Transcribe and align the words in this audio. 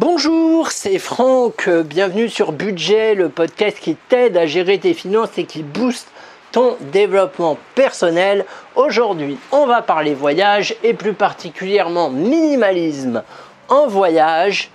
Bonjour, 0.00 0.70
c'est 0.70 0.98
Franck, 0.98 1.68
bienvenue 1.68 2.30
sur 2.30 2.52
Budget, 2.52 3.14
le 3.14 3.28
podcast 3.28 3.78
qui 3.78 3.96
t'aide 3.96 4.38
à 4.38 4.46
gérer 4.46 4.78
tes 4.78 4.94
finances 4.94 5.36
et 5.36 5.44
qui 5.44 5.62
booste 5.62 6.08
ton 6.52 6.78
développement 6.80 7.58
personnel. 7.74 8.46
Aujourd'hui, 8.76 9.36
on 9.52 9.66
va 9.66 9.82
parler 9.82 10.14
voyage 10.14 10.74
et 10.82 10.94
plus 10.94 11.12
particulièrement 11.12 12.08
minimalisme 12.08 13.22
en 13.68 13.88
voyage 13.88 14.70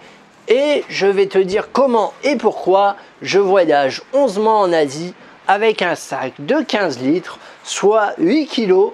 et 0.47 0.83
je 0.89 1.07
vais 1.07 1.25
te 1.25 1.39
dire 1.39 1.69
comment 1.71 2.13
et 2.23 2.35
pourquoi 2.35 2.95
je 3.23 3.39
voyage 3.39 4.03
11 4.13 4.37
mois 4.37 4.59
en 4.59 4.71
Asie 4.71 5.15
avec 5.47 5.81
un 5.81 5.95
sac 5.95 6.33
de 6.37 6.61
15 6.61 6.99
litres, 6.99 7.39
soit 7.63 8.13
8 8.19 8.45
kilos 8.45 8.91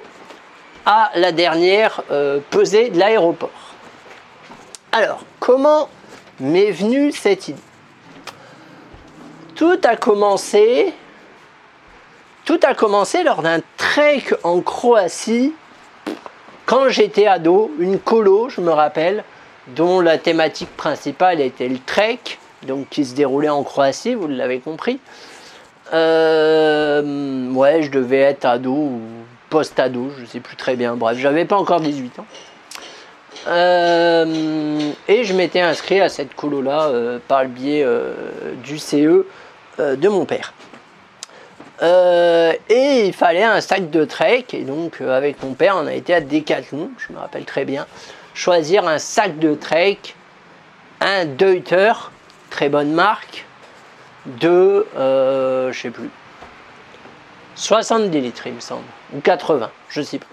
à 0.85 1.11
la 1.13 1.33
dernière 1.33 2.03
euh, 2.09 2.39
pesée 2.51 2.89
de 2.89 2.97
l'aéroport. 2.97 3.49
Alors, 4.93 5.25
comment 5.41 5.89
m'est 6.41 6.71
venue 6.71 7.11
cette 7.11 7.47
idée 7.47 7.61
Tout 9.55 9.79
a 9.83 9.95
commencé 9.95 10.93
tout 12.43 12.59
a 12.63 12.73
commencé 12.73 13.23
lors 13.23 13.43
d'un 13.43 13.61
trek 13.77 14.23
en 14.43 14.61
Croatie 14.61 15.53
quand 16.65 16.87
j'étais 16.87 17.27
ado, 17.27 17.69
une 17.79 17.99
colo, 17.99 18.47
je 18.47 18.61
me 18.61 18.71
rappelle, 18.71 19.25
dont 19.75 19.99
la 19.99 20.17
thématique 20.17 20.75
principale 20.77 21.41
était 21.41 21.67
le 21.67 21.77
trek, 21.85 22.19
donc 22.65 22.87
qui 22.89 23.03
se 23.03 23.13
déroulait 23.13 23.49
en 23.49 23.63
Croatie, 23.63 24.15
vous 24.15 24.27
l'avez 24.29 24.59
compris. 24.59 24.99
Euh, 25.93 27.51
ouais, 27.51 27.83
je 27.83 27.91
devais 27.91 28.19
être 28.19 28.45
ado 28.45 28.71
ou 28.71 29.01
post-ado, 29.49 30.11
je 30.17 30.25
sais 30.25 30.39
plus 30.39 30.55
très 30.55 30.77
bien. 30.77 30.95
Bref, 30.95 31.17
j'avais 31.17 31.43
pas 31.43 31.57
encore 31.57 31.81
18 31.81 32.19
ans. 32.19 32.25
Euh, 33.47 34.91
et 35.07 35.23
je 35.23 35.33
m'étais 35.33 35.61
inscrit 35.61 35.99
à 35.99 36.09
cette 36.09 36.35
colo-là 36.35 36.89
euh, 36.89 37.19
par 37.27 37.43
le 37.43 37.49
biais 37.49 37.85
du 38.63 38.77
CE 38.77 39.25
de 39.79 40.07
mon 40.09 40.25
père. 40.25 40.53
et 41.81 43.05
il 43.07 43.13
fallait 43.13 43.43
un 43.43 43.61
sac 43.61 43.89
de 43.89 44.05
trek, 44.05 44.45
et 44.53 44.63
donc 44.63 45.01
avec 45.01 45.41
mon 45.41 45.53
père, 45.53 45.75
on 45.77 45.87
a 45.87 45.93
été 45.93 46.13
à 46.13 46.21
Decathlon, 46.21 46.91
je 46.97 47.13
me 47.13 47.19
rappelle 47.19 47.45
très 47.45 47.65
bien, 47.65 47.87
choisir 48.33 48.87
un 48.87 48.99
sac 48.99 49.39
de 49.39 49.55
trek, 49.55 49.99
un 50.99 51.25
Deuter, 51.25 51.93
très 52.49 52.69
bonne 52.69 52.91
marque, 52.91 53.45
de, 54.25 54.85
euh, 54.95 55.71
je 55.71 55.79
sais 55.79 55.89
plus, 55.89 56.09
70 57.55 58.21
litres, 58.21 58.47
il 58.47 58.53
me 58.53 58.59
semble, 58.59 58.83
ou 59.13 59.19
80, 59.19 59.69
je 59.89 60.01
sais 60.01 60.19
pas. 60.19 60.27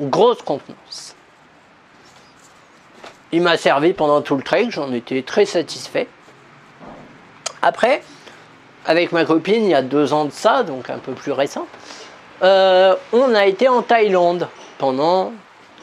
grosse 0.00 0.42
contenance. 0.42 1.13
Il 3.34 3.42
m'a 3.42 3.56
servi 3.56 3.94
pendant 3.94 4.22
tout 4.22 4.36
le 4.36 4.44
trek, 4.44 4.68
j'en 4.68 4.92
étais 4.92 5.22
très 5.22 5.44
satisfait. 5.44 6.06
Après, 7.62 8.00
avec 8.86 9.10
ma 9.10 9.24
copine, 9.24 9.64
il 9.64 9.70
y 9.70 9.74
a 9.74 9.82
deux 9.82 10.12
ans 10.12 10.24
de 10.24 10.30
ça, 10.30 10.62
donc 10.62 10.88
un 10.88 10.98
peu 10.98 11.14
plus 11.14 11.32
récent, 11.32 11.66
euh, 12.42 12.94
on 13.12 13.34
a 13.34 13.46
été 13.46 13.66
en 13.66 13.82
Thaïlande 13.82 14.46
pendant 14.78 15.32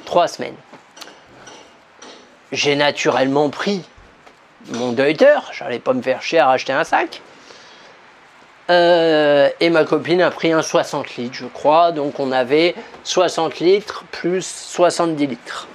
trois 0.06 0.30
semaines. 0.30 0.56
J'ai 2.54 2.78
naturellement 2.78 3.50
pris 3.50 3.84
mon 4.70 4.94
Deuter, 4.94 5.40
j'allais 5.52 5.80
pas 5.80 5.92
me 5.92 6.02
faire 6.02 6.22
chier 6.22 6.40
à 6.40 6.46
racheter 6.46 6.72
un 6.72 6.86
sac. 6.86 7.22
Euh, 8.70 9.50
et 9.60 9.70
ma 9.70 9.84
copine 9.84 10.22
a 10.22 10.32
pris 10.32 10.54
un 10.54 10.62
60 10.62 11.18
litres, 11.18 11.36
je 11.36 11.48
crois. 11.48 11.92
Donc 11.92 12.18
on 12.22 12.32
avait 12.32 12.76
60 13.04 13.60
litres 13.60 14.06
plus 14.10 14.46
70 14.48 15.28
litres. 15.28 15.68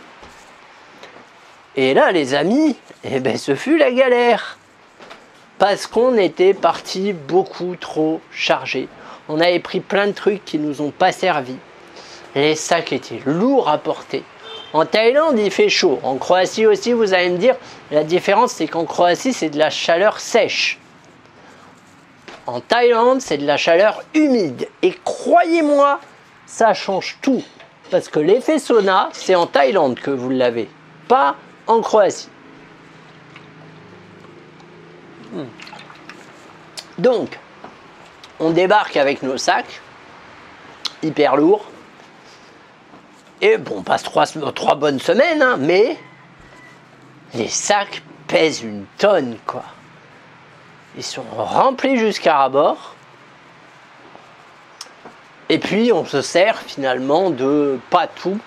Et 1.76 1.92
là, 1.92 2.10
les 2.10 2.34
amis, 2.34 2.74
eh 3.04 3.20
ben, 3.20 3.36
ce 3.36 3.54
fut 3.54 3.76
la 3.76 3.92
galère. 3.92 4.58
Parce 5.58 5.86
qu'on 5.86 6.16
était 6.16 6.54
parti 6.54 7.12
beaucoup 7.12 7.76
trop 7.76 8.20
chargé. 8.30 8.88
On 9.28 9.40
avait 9.40 9.58
pris 9.58 9.80
plein 9.80 10.06
de 10.06 10.12
trucs 10.12 10.44
qui 10.44 10.58
nous 10.58 10.80
ont 10.80 10.90
pas 10.90 11.12
servi. 11.12 11.56
Les 12.34 12.54
sacs 12.54 12.92
étaient 12.92 13.20
lourds 13.26 13.68
à 13.68 13.78
porter. 13.78 14.22
En 14.72 14.84
Thaïlande, 14.84 15.38
il 15.38 15.50
fait 15.50 15.68
chaud. 15.68 15.98
En 16.02 16.16
Croatie 16.16 16.66
aussi, 16.66 16.92
vous 16.92 17.14
allez 17.14 17.30
me 17.30 17.38
dire, 17.38 17.56
la 17.90 18.04
différence, 18.04 18.52
c'est 18.52 18.66
qu'en 18.66 18.84
Croatie, 18.84 19.32
c'est 19.32 19.48
de 19.48 19.58
la 19.58 19.70
chaleur 19.70 20.20
sèche. 20.20 20.78
En 22.46 22.60
Thaïlande, 22.60 23.20
c'est 23.20 23.38
de 23.38 23.46
la 23.46 23.56
chaleur 23.56 24.02
humide. 24.14 24.68
Et 24.82 24.94
croyez-moi, 25.04 26.00
ça 26.46 26.74
change 26.74 27.18
tout. 27.22 27.42
Parce 27.90 28.08
que 28.08 28.20
l'effet 28.20 28.58
sauna, 28.58 29.08
c'est 29.12 29.34
en 29.34 29.46
Thaïlande 29.46 29.98
que 29.98 30.10
vous 30.10 30.30
l'avez, 30.30 30.68
pas 31.08 31.36
Croatie. 31.66 32.28
Hmm. 35.32 35.44
Donc, 36.98 37.38
on 38.38 38.50
débarque 38.50 38.96
avec 38.96 39.22
nos 39.22 39.38
sacs, 39.38 39.80
hyper 41.02 41.36
lourds. 41.36 41.66
Et 43.40 43.58
bon, 43.58 43.78
on 43.78 43.82
passe 43.82 44.02
trois, 44.02 44.74
bonnes 44.76 45.00
semaines, 45.00 45.42
hein, 45.42 45.56
mais 45.58 45.98
les 47.34 47.48
sacs 47.48 48.02
pèsent 48.26 48.62
une 48.62 48.86
tonne, 48.98 49.36
quoi. 49.46 49.64
Ils 50.96 51.02
sont 51.02 51.24
remplis 51.36 51.98
jusqu'à 51.98 52.48
bord. 52.48 52.94
Et 55.48 55.58
puis 55.58 55.92
on 55.92 56.04
se 56.04 56.22
sert 56.22 56.58
finalement 56.58 57.30
de 57.30 57.78
pas 57.90 58.06
tout, 58.06 58.40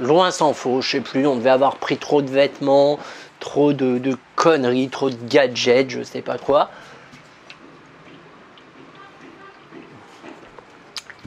loin 0.00 0.30
s'en 0.30 0.52
faut, 0.52 0.80
je 0.80 0.90
sais 0.90 1.00
plus, 1.00 1.26
on 1.26 1.36
devait 1.36 1.50
avoir 1.50 1.76
pris 1.76 1.96
trop 1.96 2.22
de 2.22 2.30
vêtements, 2.30 2.98
trop 3.40 3.72
de, 3.72 4.16
conneries, 4.34 4.88
trop 4.88 5.10
de 5.10 5.16
gadgets, 5.28 5.90
je 5.90 6.02
sais 6.02 6.22
pas 6.22 6.38
quoi. 6.38 6.70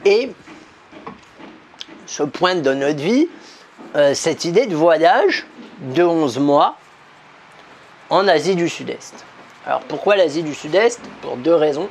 Et 0.04 0.30
se 2.06 2.22
pointe 2.22 2.62
dans 2.62 2.78
notre 2.78 3.00
vie 3.00 3.28
euh, 3.96 4.14
cette 4.14 4.44
idée 4.44 4.66
de 4.66 4.74
voyage 4.74 5.46
de 5.80 6.02
11 6.02 6.38
mois 6.38 6.76
en 8.08 8.26
Asie 8.26 8.56
du 8.56 8.68
Sud-Est. 8.68 9.24
Alors 9.66 9.80
pourquoi 9.82 10.16
l'Asie 10.16 10.42
du 10.42 10.54
Sud-Est? 10.54 11.00
Pour 11.20 11.36
deux 11.36 11.54
raisons. 11.54 11.88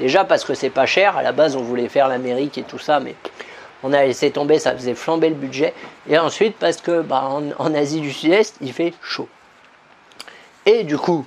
Déjà 0.00 0.24
parce 0.24 0.44
que 0.44 0.54
c'est 0.54 0.70
pas 0.70 0.86
cher, 0.86 1.16
à 1.16 1.22
la 1.22 1.32
base 1.32 1.54
on 1.54 1.62
voulait 1.62 1.88
faire 1.88 2.08
l'Amérique 2.08 2.58
et 2.58 2.64
tout 2.64 2.78
ça, 2.78 2.98
mais 2.98 3.14
on 3.84 3.92
a 3.92 4.02
laissé 4.04 4.32
tomber, 4.32 4.58
ça 4.58 4.72
faisait 4.72 4.94
flamber 4.94 5.28
le 5.28 5.36
budget. 5.36 5.74
Et 6.08 6.18
ensuite 6.18 6.56
parce 6.58 6.78
que 6.78 7.02
bah, 7.02 7.28
en 7.58 7.74
Asie 7.74 8.00
du 8.00 8.12
Sud-Est, 8.12 8.56
il 8.60 8.72
fait 8.72 8.94
chaud. 9.02 9.28
Et 10.66 10.84
du 10.84 10.96
coup, 10.96 11.24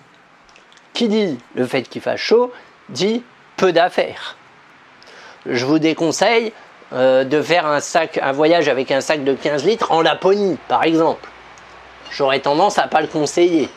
qui 0.93 1.07
dit 1.07 1.37
le 1.55 1.65
fait 1.65 1.83
qu'il 1.83 2.01
fasse 2.01 2.19
chaud, 2.19 2.51
dit 2.89 3.23
peu 3.55 3.71
d'affaires. 3.71 4.35
Je 5.45 5.63
vous 5.63 5.79
déconseille 5.79 6.51
euh, 6.93 7.23
de 7.23 7.41
faire 7.41 7.67
un, 7.67 7.79
sac, 7.79 8.19
un 8.21 8.31
voyage 8.31 8.67
avec 8.67 8.91
un 8.91 9.01
sac 9.01 9.23
de 9.23 9.33
15 9.33 9.65
litres 9.65 9.91
en 9.91 10.01
Laponie, 10.01 10.57
par 10.67 10.83
exemple. 10.83 11.29
J'aurais 12.11 12.39
tendance 12.39 12.79
à 12.79 12.87
pas 12.87 13.01
le 13.01 13.07
conseiller. 13.07 13.69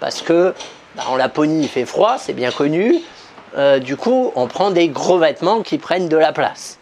Parce 0.00 0.22
que 0.22 0.54
bah, 0.96 1.04
en 1.08 1.16
Laponie, 1.16 1.64
il 1.64 1.68
fait 1.68 1.84
froid, 1.84 2.16
c'est 2.18 2.32
bien 2.32 2.50
connu. 2.50 3.00
Euh, 3.56 3.78
du 3.78 3.96
coup, 3.96 4.32
on 4.34 4.46
prend 4.46 4.70
des 4.70 4.88
gros 4.88 5.18
vêtements 5.18 5.62
qui 5.62 5.78
prennent 5.78 6.08
de 6.08 6.16
la 6.16 6.32
place. 6.32 6.78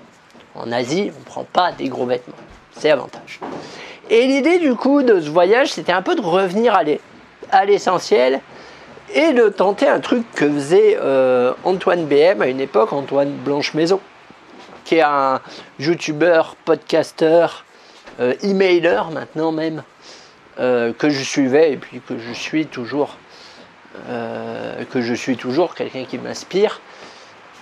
En 0.55 0.71
Asie, 0.73 1.11
on 1.15 1.21
ne 1.21 1.25
prend 1.25 1.45
pas 1.45 1.73
des 1.73 1.89
gros 1.89 2.07
vêtements. 2.07 2.37
C'est 2.77 2.91
avantage. 2.91 3.41
Et 4.11 4.27
l'idée 4.27 4.59
du 4.59 4.75
coup 4.75 5.03
de 5.03 5.21
ce 5.21 5.31
voyage, 5.31 5.73
c'était 5.73 5.93
un 5.93 6.03
peu 6.03 6.15
de 6.15 6.21
revenir 6.21 6.79
à 7.51 7.65
l'essentiel 7.65 8.41
et 9.15 9.33
de 9.33 9.49
tenter 9.49 9.89
un 9.89 10.01
truc 10.01 10.25
que 10.35 10.51
faisait 10.51 10.99
euh, 11.01 11.53
Antoine 11.65 12.07
BM 12.07 12.43
à 12.43 12.47
une 12.47 12.61
époque, 12.61 12.93
Antoine 12.93 13.31
Blanche 13.31 13.75
Maison 13.75 14.01
qui 14.85 14.97
est 14.97 15.03
un 15.03 15.41
youtubeur, 15.79 16.57
podcasteur, 16.65 17.65
euh, 18.21 18.35
emailer 18.43 19.11
maintenant 19.13 19.53
même, 19.53 19.83
euh, 20.61 20.93
que 20.93 21.09
je 21.09 21.23
suivais 21.23 21.73
et 21.73 21.77
puis 21.77 22.01
que 22.07 22.19
je 22.19 22.33
suis 22.33 22.67
toujours, 22.67 23.17
euh, 24.09 24.85
que 24.91 25.01
je 25.01 25.15
suis 25.15 25.37
toujours 25.37 25.75
quelqu'un 25.75 26.05
qui 26.05 26.19
m'inspire. 26.19 26.81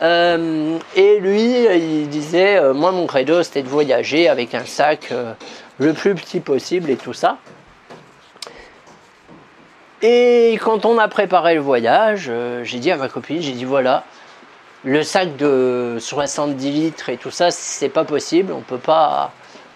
Et 0.02 1.18
lui, 1.20 1.64
il 1.64 2.08
disait, 2.08 2.72
moi 2.72 2.92
mon 2.92 3.06
credo 3.06 3.42
c'était 3.42 3.62
de 3.62 3.68
voyager 3.68 4.28
avec 4.28 4.54
un 4.54 4.64
sac 4.64 5.12
le 5.78 5.92
plus 5.92 6.14
petit 6.14 6.40
possible 6.40 6.90
et 6.90 6.96
tout 6.96 7.12
ça. 7.12 7.38
Et 10.02 10.58
quand 10.62 10.86
on 10.86 10.96
a 10.96 11.08
préparé 11.08 11.54
le 11.54 11.60
voyage, 11.60 12.30
j'ai 12.62 12.78
dit 12.78 12.90
à 12.90 12.96
ma 12.96 13.08
copine, 13.08 13.42
j'ai 13.42 13.52
dit 13.52 13.66
voilà, 13.66 14.04
le 14.84 15.02
sac 15.02 15.36
de 15.36 15.98
70 15.98 16.70
litres 16.70 17.10
et 17.10 17.18
tout 17.18 17.30
ça, 17.30 17.50
c'est 17.50 17.90
pas 17.90 18.04
possible, 18.04 18.52
on 18.52 18.62
peut 18.62 18.78
pas, 18.78 19.32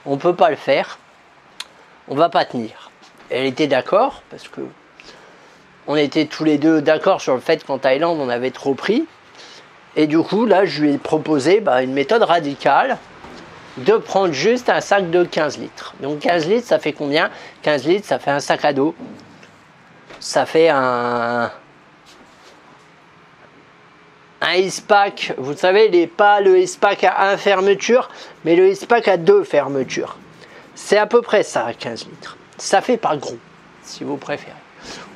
on 0.06 0.16
peut 0.16 0.34
pas 0.34 0.48
le 0.48 0.56
faire, 0.56 0.98
on 2.08 2.14
va 2.14 2.30
pas 2.30 2.46
tenir. 2.46 2.90
Elle 3.28 3.44
était 3.44 3.66
d'accord 3.66 4.22
parce 4.30 4.48
que 4.48 4.62
on 5.86 5.96
était 5.96 6.24
tous 6.24 6.44
les 6.44 6.56
deux 6.56 6.80
d'accord 6.80 7.20
sur 7.20 7.34
le 7.34 7.40
fait 7.40 7.62
qu'en 7.62 7.76
Thaïlande 7.76 8.18
on 8.18 8.30
avait 8.30 8.50
trop 8.50 8.72
pris. 8.72 9.04
Et 9.96 10.06
du 10.06 10.18
coup, 10.18 10.44
là, 10.46 10.64
je 10.64 10.82
lui 10.82 10.94
ai 10.94 10.98
proposé 10.98 11.60
bah, 11.60 11.82
une 11.82 11.92
méthode 11.92 12.22
radicale 12.22 12.98
de 13.76 13.96
prendre 13.96 14.32
juste 14.32 14.68
un 14.68 14.80
sac 14.80 15.10
de 15.10 15.24
15 15.24 15.58
litres. 15.58 15.94
Donc 16.00 16.20
15 16.20 16.48
litres, 16.48 16.66
ça 16.66 16.78
fait 16.78 16.92
combien? 16.92 17.30
15 17.62 17.86
litres, 17.86 18.06
ça 18.06 18.18
fait 18.18 18.30
un 18.30 18.40
sac 18.40 18.64
à 18.64 18.72
dos. 18.72 18.94
ça 20.20 20.46
fait 20.46 20.68
un, 20.68 21.50
un 24.40 24.54
ISPAC, 24.54 25.34
vous 25.38 25.56
savez, 25.56 25.86
il 25.86 25.98
n'est 25.98 26.06
pas 26.06 26.40
le 26.40 26.58
ISPAC 26.58 27.04
à 27.04 27.30
1 27.30 27.36
fermeture, 27.36 28.10
mais 28.44 28.56
le 28.56 28.68
ISPAC 28.68 29.08
à 29.08 29.16
2 29.16 29.42
fermetures. 29.42 30.16
C'est 30.74 30.98
à 30.98 31.06
peu 31.06 31.22
près 31.22 31.42
ça, 31.42 31.68
15 31.78 32.06
litres. 32.06 32.36
Ça 32.58 32.80
fait 32.80 32.96
pas 32.96 33.16
gros, 33.16 33.38
si 33.82 34.04
vous 34.04 34.16
préférez. 34.16 34.52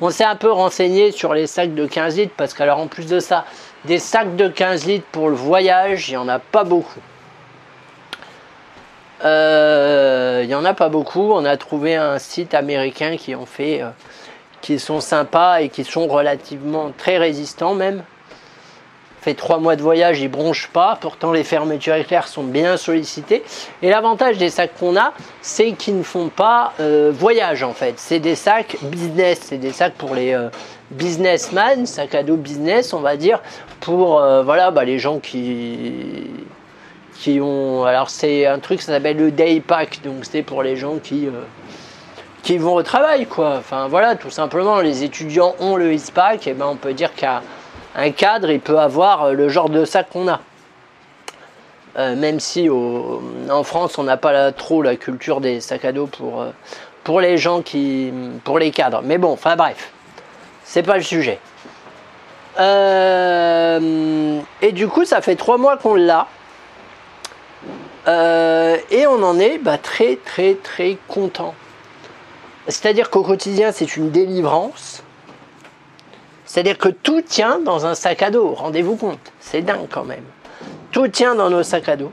On 0.01 0.11
s'est 0.11 0.25
un 0.25 0.37
peu 0.37 0.51
renseigné 0.51 1.13
sur 1.13 1.35
les 1.35 1.47
sacs 1.47 1.75
de 1.75 1.87
15 1.87 2.17
litres, 2.17 2.35
parce 2.37 2.55
qu'alors 2.55 2.79
en 2.79 2.87
plus 2.87 3.07
de 3.07 3.21
ça, 3.21 3.45
des 3.85 3.99
sacs 3.99 4.37
de 4.37 4.49
15 4.49 4.87
litres 4.87 5.07
pour 5.13 5.29
le 5.29 5.37
voyage, 5.37 6.09
il 6.09 6.13
n'y 6.13 6.17
en 6.17 6.29
a 6.29 6.39
pas 6.39 6.65
beaucoup. 6.65 7.01
Euh, 9.25 10.41
il 10.43 10.49
n'y 10.49 10.55
en 10.55 10.65
a 10.65 10.75
pas 10.75 10.89
beaucoup. 10.89 11.33
On 11.33 11.45
a 11.45 11.57
trouvé 11.57 11.97
un 11.97 12.19
site 12.19 12.55
américain 12.55 13.17
qui 13.17 13.35
ont 13.35 13.47
fait, 13.47 13.83
euh, 13.83 13.89
qui 14.61 14.79
sont 14.79 15.01
sympas 15.01 15.61
et 15.61 15.69
qui 15.69 15.85
sont 15.85 16.07
relativement 16.07 16.93
très 16.97 17.19
résistants 17.19 17.75
même 17.75 18.03
fait 19.21 19.35
trois 19.35 19.59
mois 19.59 19.75
de 19.75 19.83
voyage, 19.83 20.21
ils 20.21 20.29
bronchent 20.29 20.69
pas. 20.69 20.97
Pourtant, 21.01 21.33
les 21.33 21.43
fermetures 21.43 21.97
éclairs 21.97 22.29
sont 22.29 22.45
bien 22.45 22.77
sollicitées. 22.77 23.43
Et 23.83 23.91
l'avantage 23.91 24.39
des 24.39 24.49
sacs 24.49 24.79
qu'on 24.79 24.97
a, 24.97 25.13
c'est 25.43 25.73
qu'ils 25.73 25.99
ne 25.99 26.05
font 26.05 26.29
pas 26.29 26.73
euh, 26.79 27.11
voyage 27.13 27.65
en 27.65 27.73
fait. 27.73 27.95
C'est 27.97 28.21
des 28.21 28.37
sacs 28.37 28.77
business, 28.83 29.41
c'est 29.43 29.59
des 29.59 29.73
sacs 29.73 29.95
pour 29.95 30.15
les 30.15 30.35
euh, 30.91 30.95
businessmen, 30.95 31.87
sacs 31.87 32.15
à 32.15 32.23
dos 32.23 32.37
business, 32.37 32.93
on 32.93 33.01
va 33.01 33.17
dire, 33.17 33.41
pour 33.81 34.21
euh, 34.21 34.43
voilà, 34.43 34.71
bah, 34.71 34.85
les 34.85 34.99
gens 34.99 35.19
qui 35.19 36.27
qui 37.15 37.41
ont. 37.41 37.85
Alors 37.85 38.11
c'est 38.11 38.47
un 38.47 38.59
truc, 38.59 38.81
ça 38.81 38.93
s'appelle 38.93 39.17
le 39.17 39.31
day 39.31 39.61
pack, 39.61 40.01
donc 40.05 40.25
c'est 40.25 40.43
pour 40.43 40.63
les 40.63 40.77
gens 40.77 40.99
qui 40.99 41.29
qui 42.43 42.59
vont 42.59 42.75
au 42.75 42.83
travail, 42.83 43.27
quoi. 43.27 43.57
Enfin 43.59 43.89
voilà, 43.89 44.17
tout 44.17 44.31
simplement, 44.31 44.81
les 44.81 45.05
étudiants 45.05 45.55
ont 45.61 45.77
le 45.77 45.93
ISPAC, 45.93 46.47
et 46.47 46.55
ben 46.55 46.67
on 46.67 46.77
peut 46.77 46.95
dire 46.95 47.15
qu'à 47.15 47.43
un 47.95 48.11
cadre, 48.11 48.51
il 48.51 48.61
peut 48.61 48.79
avoir 48.79 49.25
euh, 49.25 49.33
le 49.33 49.49
genre 49.49 49.69
de 49.69 49.85
sac 49.85 50.09
qu'on 50.11 50.29
a. 50.29 50.41
Euh, 51.99 52.15
même 52.15 52.39
si 52.39 52.69
en 52.71 53.63
France, 53.65 53.99
on 53.99 54.05
n'a 54.05 54.17
pas 54.17 54.53
trop 54.53 54.83
la 54.83 54.95
culture 54.97 55.41
des 55.41 55.61
sacs 55.61 55.85
à 55.85 55.93
dos 55.93 56.07
pour, 56.07 56.43
euh, 56.43 56.51
pour 57.03 57.21
les 57.21 57.39
gens 57.39 57.61
qui. 57.61 58.13
pour 58.45 58.59
les 58.59 58.71
cadres. 58.71 59.03
Mais 59.03 59.19
bon, 59.19 59.33
enfin 59.33 59.57
bref, 59.57 59.91
c'est 60.69 60.83
pas 60.83 60.97
le 60.97 61.03
sujet. 61.03 61.39
et 64.61 64.73
du 64.73 64.87
coup, 64.89 65.05
ça 65.07 65.23
fait 65.23 65.37
trois 65.37 65.57
mois 65.57 65.79
qu'on 65.79 65.95
l'a. 65.95 66.27
et 68.07 69.07
on 69.07 69.23
en 69.23 69.39
est 69.39 69.59
bah, 69.59 69.79
très 69.79 70.17
très 70.17 70.55
très 70.55 70.99
content. 71.09 71.55
C'est-à-dire 72.67 73.09
qu'au 73.09 73.23
quotidien, 73.23 73.73
c'est 73.73 73.97
une 73.97 74.11
délivrance. 74.11 75.03
C'est-à-dire 76.45 76.77
que 76.77 76.91
tout 76.91 77.23
tient 77.23 77.61
dans 77.61 77.87
un 77.87 77.95
sac 77.95 78.23
à 78.23 78.31
dos, 78.31 78.53
rendez-vous 78.55 78.97
compte, 78.97 79.33
c'est 79.41 79.63
dingue 79.63 79.89
quand 79.91 80.05
même. 80.05 80.25
Tout 80.93 81.09
tient 81.09 81.35
dans 81.35 81.49
nos 81.49 81.63
sacs 81.63 81.89
à 81.89 81.97
dos. 81.97 82.13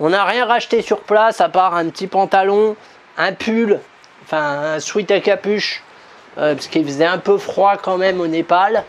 On 0.00 0.10
n'a 0.10 0.24
rien 0.24 0.44
racheté 0.44 0.82
sur 0.82 1.00
place 1.00 1.40
à 1.40 1.48
part 1.48 1.76
un 1.76 1.88
petit 1.88 2.08
pantalon, 2.08 2.74
un 3.16 3.32
pull, 3.32 3.78
enfin 4.24 4.74
un 4.74 4.80
sweat 4.80 5.10
à 5.12 5.20
capuche, 5.20 5.84
euh, 6.38 6.54
parce 6.54 6.66
qu'il 6.66 6.84
faisait 6.84 7.04
un 7.04 7.18
peu 7.18 7.38
froid 7.38 7.76
quand 7.76 7.98
même 7.98 8.20
au 8.20 8.26
Népal. 8.26 8.84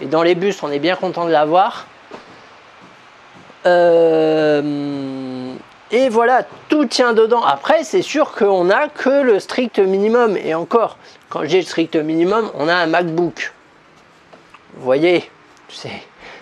Et 0.00 0.06
dans 0.06 0.22
les 0.22 0.34
bus, 0.34 0.62
on 0.62 0.70
est 0.70 0.78
bien 0.78 0.96
content 0.96 1.24
de 1.24 1.30
l'avoir. 1.30 1.86
Euh, 3.66 5.52
et 5.90 6.08
voilà, 6.08 6.44
tout 6.68 6.86
tient 6.86 7.12
dedans. 7.12 7.44
Après, 7.44 7.84
c'est 7.84 8.02
sûr 8.02 8.32
qu'on 8.32 8.64
n'a 8.64 8.88
que 8.88 9.22
le 9.22 9.38
strict 9.38 9.78
minimum. 9.78 10.36
Et 10.36 10.54
encore, 10.54 10.96
quand 11.28 11.44
j'ai 11.44 11.58
le 11.58 11.66
strict 11.66 11.96
minimum, 11.96 12.50
on 12.54 12.68
a 12.68 12.74
un 12.74 12.86
MacBook. 12.86 13.52
Vous 14.74 14.84
voyez, 14.84 15.30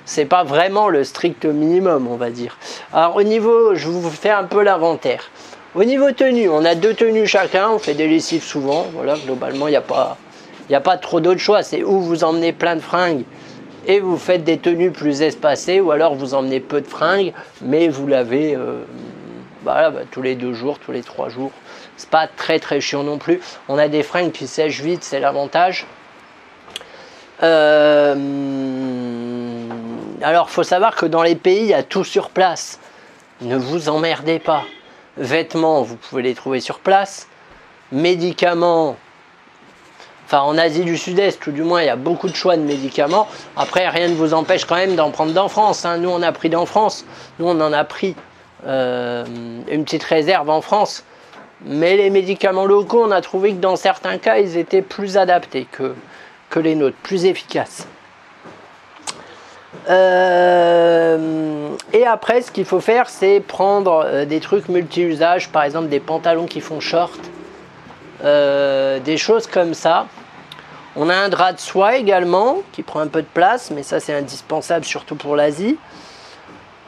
c'est 0.04 0.24
pas 0.24 0.44
vraiment 0.44 0.88
le 0.88 1.04
strict 1.04 1.44
minimum, 1.44 2.06
on 2.08 2.16
va 2.16 2.30
dire. 2.30 2.56
Alors 2.92 3.16
au 3.16 3.22
niveau, 3.22 3.74
je 3.74 3.88
vous 3.88 4.08
fais 4.08 4.30
un 4.30 4.44
peu 4.44 4.62
l'inventaire. 4.62 5.30
Au 5.74 5.84
niveau 5.84 6.10
tenue, 6.12 6.48
on 6.48 6.64
a 6.64 6.74
deux 6.74 6.94
tenues 6.94 7.26
chacun, 7.26 7.70
on 7.70 7.78
fait 7.78 7.94
des 7.94 8.08
lessives 8.08 8.42
souvent. 8.42 8.86
Voilà, 8.92 9.16
globalement, 9.16 9.68
il 9.68 9.72
n'y 9.72 9.76
a 9.76 9.80
pas, 9.80 10.16
a 10.74 10.80
pas 10.80 10.96
trop 10.96 11.20
d'autres 11.20 11.40
choix. 11.40 11.62
C'est 11.62 11.82
où 11.82 12.00
vous 12.00 12.24
emmenez 12.24 12.52
plein 12.52 12.76
de 12.76 12.80
fringues 12.80 13.24
et 13.86 14.00
vous 14.00 14.18
faites 14.18 14.44
des 14.44 14.58
tenues 14.58 14.90
plus 14.90 15.22
espacées, 15.22 15.80
ou 15.80 15.90
alors 15.90 16.14
vous 16.14 16.34
emmenez 16.34 16.60
peu 16.60 16.80
de 16.80 16.86
fringues, 16.86 17.32
mais 17.62 17.88
vous 17.88 18.06
lavez 18.06 18.54
euh, 18.54 18.84
bah, 19.62 19.92
tous 20.10 20.22
les 20.22 20.34
deux 20.34 20.52
jours, 20.52 20.78
tous 20.78 20.92
les 20.92 21.02
trois 21.02 21.28
jours. 21.28 21.52
C'est 21.96 22.10
pas 22.10 22.26
très 22.26 22.58
très 22.58 22.80
chiant 22.80 23.02
non 23.02 23.18
plus. 23.18 23.40
On 23.68 23.78
a 23.78 23.88
des 23.88 24.02
fringues 24.02 24.32
qui 24.32 24.46
sèchent 24.46 24.80
vite, 24.80 25.02
c'est 25.02 25.20
l'avantage. 25.20 25.86
Euh, 27.42 28.14
alors, 30.22 30.50
faut 30.50 30.62
savoir 30.62 30.94
que 30.94 31.06
dans 31.06 31.22
les 31.22 31.34
pays, 31.34 31.60
il 31.60 31.66
y 31.68 31.74
a 31.74 31.82
tout 31.82 32.04
sur 32.04 32.30
place. 32.30 32.78
Ne 33.40 33.56
vous 33.56 33.88
emmerdez 33.88 34.38
pas. 34.38 34.64
Vêtements, 35.16 35.82
vous 35.82 35.96
pouvez 35.96 36.22
les 36.22 36.34
trouver 36.34 36.60
sur 36.60 36.78
place. 36.78 37.26
Médicaments, 37.92 38.96
enfin 40.30 40.42
en 40.42 40.56
Asie 40.58 40.84
du 40.84 40.96
Sud-Est, 40.96 41.40
tout 41.40 41.50
du 41.50 41.64
moins, 41.64 41.82
il 41.82 41.86
y 41.86 41.90
a 41.90 41.96
beaucoup 41.96 42.28
de 42.28 42.36
choix 42.36 42.56
de 42.56 42.62
médicaments. 42.62 43.26
Après, 43.56 43.88
rien 43.88 44.06
ne 44.06 44.14
vous 44.14 44.32
empêche 44.32 44.64
quand 44.64 44.76
même 44.76 44.94
d'en 44.94 45.10
prendre 45.10 45.32
d'en 45.32 45.48
France. 45.48 45.84
Hein. 45.84 45.98
Nous, 45.98 46.08
on 46.08 46.22
a 46.22 46.30
pris 46.30 46.48
d'en 46.48 46.66
France. 46.66 47.04
Nous, 47.40 47.46
on 47.48 47.60
en 47.60 47.72
a 47.72 47.82
pris 47.82 48.14
euh, 48.64 49.24
une 49.68 49.84
petite 49.84 50.04
réserve 50.04 50.48
en 50.48 50.60
France. 50.60 51.04
Mais 51.64 51.96
les 51.96 52.10
médicaments 52.10 52.64
locaux, 52.64 53.02
on 53.04 53.10
a 53.10 53.20
trouvé 53.20 53.54
que 53.54 53.60
dans 53.60 53.74
certains 53.74 54.18
cas, 54.18 54.38
ils 54.38 54.56
étaient 54.56 54.82
plus 54.82 55.16
adaptés 55.16 55.66
que, 55.70 55.96
que 56.48 56.60
les 56.60 56.76
nôtres, 56.76 56.96
plus 57.02 57.24
efficaces. 57.24 57.88
Euh, 59.88 61.70
et 61.92 62.06
après, 62.06 62.42
ce 62.42 62.52
qu'il 62.52 62.66
faut 62.66 62.80
faire, 62.80 63.08
c'est 63.08 63.40
prendre 63.40 64.04
euh, 64.06 64.24
des 64.26 64.38
trucs 64.38 64.68
multi-usages, 64.68 65.48
par 65.48 65.64
exemple 65.64 65.88
des 65.88 66.00
pantalons 66.00 66.46
qui 66.46 66.60
font 66.60 66.78
short, 66.78 67.18
des 68.22 69.16
choses 69.16 69.46
comme 69.46 69.72
ça. 69.72 70.06
On 70.96 71.08
a 71.08 71.14
un 71.14 71.28
drap 71.28 71.52
de 71.52 71.60
soie 71.60 71.96
également, 71.96 72.62
qui 72.72 72.82
prend 72.82 73.00
un 73.00 73.06
peu 73.06 73.22
de 73.22 73.28
place, 73.32 73.70
mais 73.70 73.82
ça 73.82 74.00
c'est 74.00 74.14
indispensable 74.14 74.84
surtout 74.84 75.14
pour 75.14 75.36
l'Asie. 75.36 75.78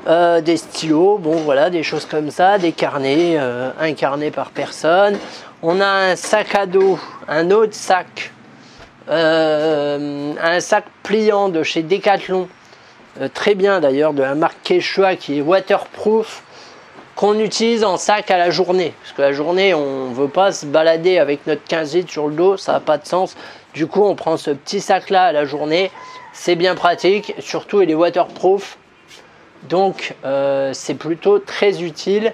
des 0.07 0.57
stylos, 0.57 1.19
bon 1.19 1.37
voilà, 1.37 1.71
des 1.71 1.83
choses 1.83 2.07
comme 2.07 2.31
ça, 2.31 2.59
des 2.59 2.73
carnets, 2.73 3.39
un 3.39 3.93
carnet 3.93 4.31
par 4.31 4.51
personne. 4.51 5.17
On 5.63 5.81
a 5.81 5.87
un 5.87 6.17
sac 6.17 6.55
à 6.57 6.67
dos, 6.67 6.99
un 7.29 7.51
autre 7.53 7.75
sac 7.75 8.33
euh, 9.09 10.33
un 10.41 10.61
sac 10.61 10.85
pliant 11.03 11.49
de 11.49 11.63
chez 11.63 11.83
Decathlon, 11.83 12.49
euh, 13.21 13.29
très 13.33 13.55
bien 13.55 13.81
d'ailleurs, 13.81 14.13
de 14.13 14.23
la 14.23 14.35
marque 14.35 14.59
Quechua 14.63 15.17
qui 15.17 15.39
est 15.39 15.41
waterproof, 15.41 16.43
qu'on 17.17 17.39
utilise 17.39 17.85
en 17.85 17.97
sac 17.97 18.31
à 18.31 18.39
la 18.39 18.51
journée. 18.51 18.95
Parce 19.03 19.13
que 19.13 19.23
la 19.23 19.33
journée, 19.33 19.75
on 19.75 20.11
ne 20.11 20.15
veut 20.15 20.29
pas 20.29 20.53
se 20.53 20.67
balader 20.67 21.19
avec 21.19 21.47
notre 21.47 21.65
15 21.65 21.97
litres 21.97 22.13
sur 22.13 22.29
le 22.29 22.35
dos, 22.35 22.57
ça 22.57 22.73
n'a 22.73 22.81
pas 22.81 22.97
de 22.97 23.07
sens. 23.07 23.37
Du 23.75 23.87
coup, 23.87 24.03
on 24.03 24.15
prend 24.15 24.37
ce 24.37 24.51
petit 24.51 24.81
sac-là 24.81 25.25
à 25.25 25.33
la 25.33 25.45
journée. 25.45 25.91
C'est 26.33 26.57
bien 26.57 26.75
pratique, 26.75 27.35
surtout 27.39 27.83
il 27.83 27.91
est 27.91 27.95
waterproof. 27.95 28.79
Donc, 29.69 30.15
euh, 30.25 30.73
c'est 30.73 30.95
plutôt 30.95 31.39
très 31.39 31.83
utile. 31.83 32.33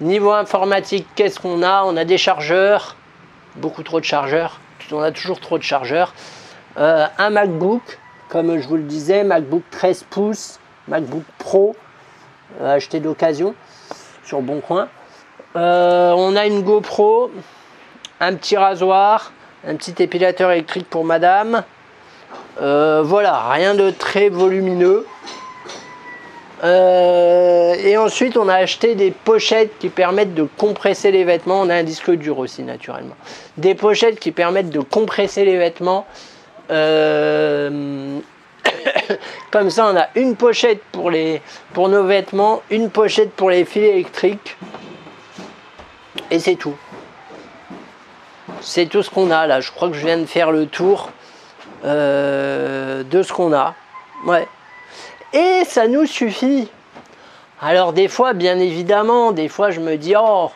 Niveau 0.00 0.32
informatique, 0.32 1.06
qu'est-ce 1.14 1.38
qu'on 1.40 1.62
a? 1.62 1.84
On 1.84 1.96
a 1.96 2.04
des 2.04 2.18
chargeurs, 2.18 2.96
beaucoup 3.56 3.82
trop 3.82 4.00
de 4.00 4.04
chargeurs 4.04 4.60
on 4.92 5.00
a 5.00 5.12
toujours 5.12 5.40
trop 5.40 5.58
de 5.58 5.62
chargeurs. 5.62 6.12
Euh, 6.76 7.06
un 7.18 7.30
MacBook, 7.30 7.98
comme 8.28 8.58
je 8.60 8.66
vous 8.66 8.76
le 8.76 8.82
disais, 8.82 9.24
MacBook 9.24 9.62
13 9.70 10.04
pouces, 10.10 10.58
MacBook 10.88 11.24
Pro, 11.38 11.76
euh, 12.60 12.76
acheté 12.76 13.00
d'occasion 13.00 13.54
sur 14.24 14.42
Bon 14.42 14.60
Coin. 14.60 14.88
Euh, 15.56 16.12
on 16.16 16.34
a 16.36 16.46
une 16.46 16.62
GoPro, 16.62 17.30
un 18.20 18.34
petit 18.34 18.56
rasoir, 18.56 19.32
un 19.66 19.76
petit 19.76 20.02
épilateur 20.02 20.50
électrique 20.50 20.88
pour 20.88 21.04
madame. 21.04 21.64
voilà, 22.58 23.48
rien 23.50 23.74
de 23.74 23.90
très 23.90 24.28
volumineux. 24.28 25.06
Euh, 26.64 27.74
et 27.74 27.96
ensuite, 27.98 28.36
on 28.36 28.48
a 28.48 28.54
acheté 28.54 28.94
des 28.94 29.10
pochettes 29.10 29.78
qui 29.78 29.90
permettent 29.90 30.34
de 30.34 30.44
compresser 30.44 31.10
les 31.10 31.24
vêtements. 31.24 31.60
On 31.60 31.68
a 31.68 31.74
un 31.74 31.82
disque 31.82 32.10
dur 32.12 32.38
aussi, 32.38 32.62
naturellement. 32.62 33.16
Des 33.58 33.74
pochettes 33.74 34.18
qui 34.18 34.32
permettent 34.32 34.70
de 34.70 34.80
compresser 34.80 35.44
les 35.44 35.58
vêtements. 35.58 36.06
Euh, 36.70 38.18
comme 39.50 39.68
ça, 39.68 39.90
on 39.92 39.96
a 39.96 40.08
une 40.14 40.36
pochette 40.36 40.80
pour, 40.92 41.10
pour 41.74 41.88
nos 41.88 42.04
vêtements, 42.04 42.62
une 42.70 42.88
pochette 42.88 43.32
pour 43.32 43.50
les 43.50 43.66
fils 43.66 43.82
électriques. 43.82 44.56
Et 46.30 46.38
c'est 46.38 46.56
tout. 46.56 46.76
C'est 48.66 48.86
tout 48.86 49.02
ce 49.02 49.10
qu'on 49.10 49.30
a 49.30 49.46
là. 49.46 49.60
Je 49.60 49.70
crois 49.70 49.90
que 49.90 49.94
je 49.94 50.06
viens 50.06 50.16
de 50.16 50.24
faire 50.24 50.50
le 50.50 50.66
tour 50.66 51.10
euh, 51.84 53.02
de 53.04 53.22
ce 53.22 53.30
qu'on 53.30 53.52
a. 53.52 53.74
Ouais. 54.26 54.48
Et 55.34 55.64
ça 55.66 55.86
nous 55.86 56.06
suffit. 56.06 56.70
Alors 57.60 57.92
des 57.92 58.08
fois, 58.08 58.32
bien 58.32 58.58
évidemment, 58.58 59.32
des 59.32 59.48
fois 59.48 59.70
je 59.70 59.80
me 59.80 59.96
dis, 59.98 60.14
oh, 60.18 60.50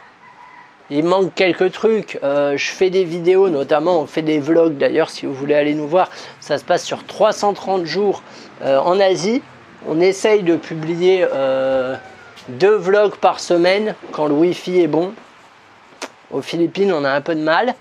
il 0.89 1.05
manque 1.05 1.35
quelques 1.35 1.71
trucs. 1.73 2.19
Euh, 2.23 2.57
je 2.57 2.71
fais 2.71 2.89
des 2.89 3.05
vidéos, 3.05 3.51
notamment 3.51 4.01
on 4.01 4.07
fait 4.07 4.23
des 4.23 4.41
vlogs 4.41 4.79
d'ailleurs 4.79 5.11
si 5.11 5.27
vous 5.27 5.35
voulez 5.35 5.55
aller 5.55 5.75
nous 5.75 5.87
voir. 5.87 6.09
Ça 6.41 6.57
se 6.57 6.65
passe 6.65 6.85
sur 6.85 7.05
330 7.05 7.85
jours 7.85 8.23
euh, 8.63 8.79
en 8.79 8.99
Asie. 9.01 9.43
On 9.87 10.01
essaye 10.01 10.43
de 10.43 10.57
publier 10.57 11.27
deux 12.49 12.75
vlogs 12.75 13.15
par 13.17 13.39
semaine 13.39 13.95
quand 14.13 14.27
le 14.27 14.35
wifi 14.35 14.81
est 14.81 14.89
bon. 14.89 15.13
Aux 16.31 16.43
Philippines, 16.43 16.93
on 16.93 17.05
a 17.05 17.11
un 17.11 17.21
peu 17.21 17.35
de 17.35 17.43
mal. 17.43 17.75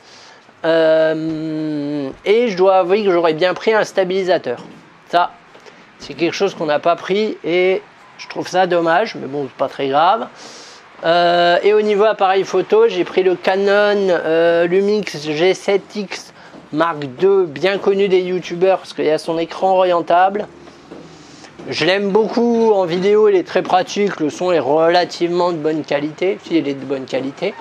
Et 0.63 2.47
je 2.47 2.57
dois 2.57 2.79
avouer 2.79 3.03
que 3.03 3.11
j'aurais 3.11 3.33
bien 3.33 3.53
pris 3.53 3.73
un 3.73 3.83
stabilisateur. 3.83 4.63
Ça, 5.09 5.31
c'est 5.99 6.13
quelque 6.13 6.33
chose 6.33 6.55
qu'on 6.55 6.65
n'a 6.65 6.79
pas 6.79 6.95
pris 6.95 7.37
et 7.43 7.81
je 8.17 8.27
trouve 8.27 8.47
ça 8.47 8.67
dommage, 8.67 9.15
mais 9.15 9.27
bon, 9.27 9.47
c'est 9.47 9.57
pas 9.57 9.69
très 9.69 9.87
grave. 9.87 10.27
Euh, 11.05 11.57
et 11.63 11.73
au 11.73 11.81
niveau 11.81 12.05
appareil 12.05 12.43
photo, 12.43 12.87
j'ai 12.87 13.03
pris 13.03 13.23
le 13.23 13.35
Canon 13.35 14.07
euh, 14.09 14.65
Lumix 14.65 15.15
G7X 15.15 16.31
Mark 16.73 17.03
II, 17.21 17.45
bien 17.45 17.77
connu 17.77 18.07
des 18.07 18.21
youtubeurs 18.21 18.79
parce 18.79 18.93
qu'il 18.93 19.05
y 19.05 19.11
a 19.11 19.17
son 19.17 19.37
écran 19.37 19.77
orientable. 19.77 20.47
Je 21.69 21.85
l'aime 21.85 22.11
beaucoup 22.11 22.71
en 22.71 22.85
vidéo, 22.85 23.29
il 23.29 23.35
est 23.35 23.45
très 23.45 23.61
pratique, 23.61 24.19
le 24.19 24.29
son 24.29 24.51
est 24.51 24.59
relativement 24.59 25.51
de 25.51 25.57
bonne 25.57 25.83
qualité, 25.83 26.39
si 26.43 26.57
il 26.57 26.67
est 26.67 26.73
de 26.73 26.85
bonne 26.85 27.05
qualité. 27.05 27.53